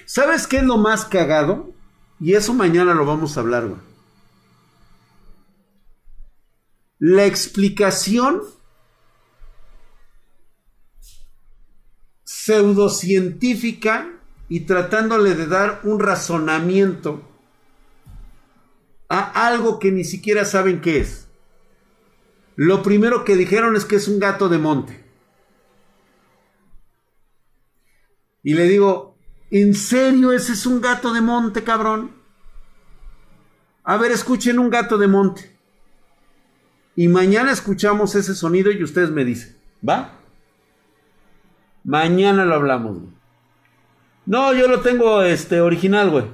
[0.06, 1.74] ¿Sabes qué es lo más cagado?
[2.22, 3.82] Y eso mañana lo vamos a hablar, güey.
[7.00, 8.44] La explicación
[12.24, 14.14] pseudocientífica
[14.48, 17.28] y tratándole de dar un razonamiento
[19.10, 21.28] a algo que ni siquiera saben qué es.
[22.56, 25.01] Lo primero que dijeron es que es un gato de monte.
[28.44, 29.12] Y le digo,
[29.52, 32.12] ¿En serio ese es un gato de monte, cabrón?
[33.84, 35.52] A ver, escuchen un gato de monte.
[36.96, 40.14] Y mañana escuchamos ese sonido y ustedes me dicen, ¿va?
[41.84, 43.14] Mañana lo hablamos, güey.
[44.26, 46.26] No, yo lo tengo este original, güey.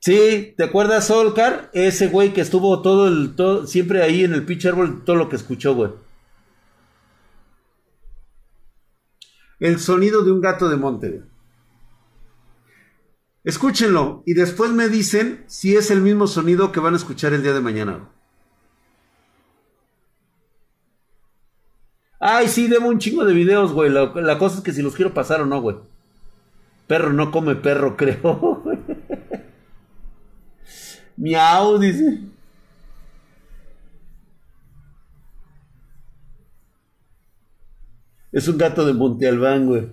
[0.00, 1.70] Sí, ¿te acuerdas Solcar?
[1.72, 5.30] Ese güey que estuvo todo el todo, siempre ahí en el pitch árbol, todo lo
[5.30, 5.92] que escuchó, güey.
[9.60, 11.22] El sonido de un gato de monte.
[13.44, 17.42] Escúchenlo y después me dicen si es el mismo sonido que van a escuchar el
[17.42, 18.08] día de mañana.
[22.18, 23.90] Ay, sí, debo un chingo de videos, güey.
[23.90, 25.76] La, la, cosa es que si los quiero pasar o no, güey.
[26.86, 28.62] Perro no come perro, creo.
[31.16, 32.20] Miau, dice.
[38.32, 39.88] Es un gato de Monte Albán, güey.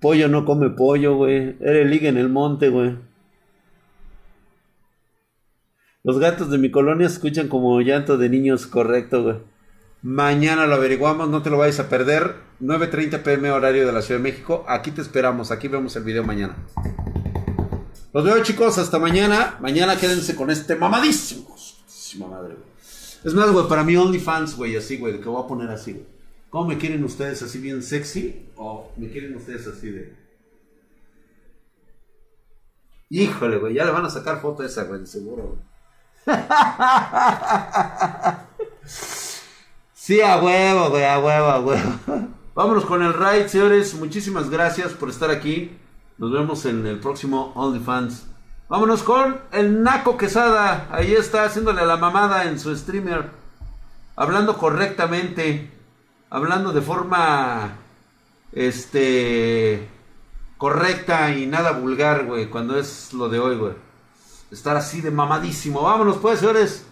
[0.00, 1.56] Pollo no come pollo, güey.
[1.60, 2.96] Era el liga en el monte, güey.
[6.02, 9.36] Los gatos de mi colonia escuchan como llanto de niños, correcto, güey.
[10.02, 12.36] Mañana lo averiguamos, no te lo vayas a perder.
[12.62, 14.64] 9.30 pm horario de la Ciudad de México.
[14.68, 16.56] Aquí te esperamos, aquí vemos el video mañana.
[18.14, 19.58] Los veo chicos, hasta mañana.
[19.60, 21.54] Mañana quédense con este mamadísimo.
[22.28, 22.70] Madre, güey.
[23.24, 26.19] Es más, güey, para mí OnlyFans, güey, así, güey, que voy a poner así, güey.
[26.50, 28.50] ¿Cómo me quieren ustedes así bien sexy?
[28.56, 30.18] ¿O me quieren ustedes así de...
[33.08, 35.58] Híjole, güey, ya le van a sacar foto a esa, güey, seguro.
[39.94, 41.98] sí, a huevo, güey, a huevo, a huevo.
[42.54, 43.94] Vámonos con el ride, señores.
[43.94, 45.76] Muchísimas gracias por estar aquí.
[46.18, 48.26] Nos vemos en el próximo OnlyFans.
[48.68, 50.88] Vámonos con el Naco Quesada.
[50.90, 53.30] Ahí está haciéndole la mamada en su streamer.
[54.14, 55.79] Hablando correctamente
[56.30, 57.76] hablando de forma
[58.52, 59.88] este
[60.56, 63.74] correcta y nada vulgar, güey, cuando es lo de hoy, güey.
[64.50, 65.82] Estar así de mamadísimo.
[65.82, 66.84] Vámonos pues, señores.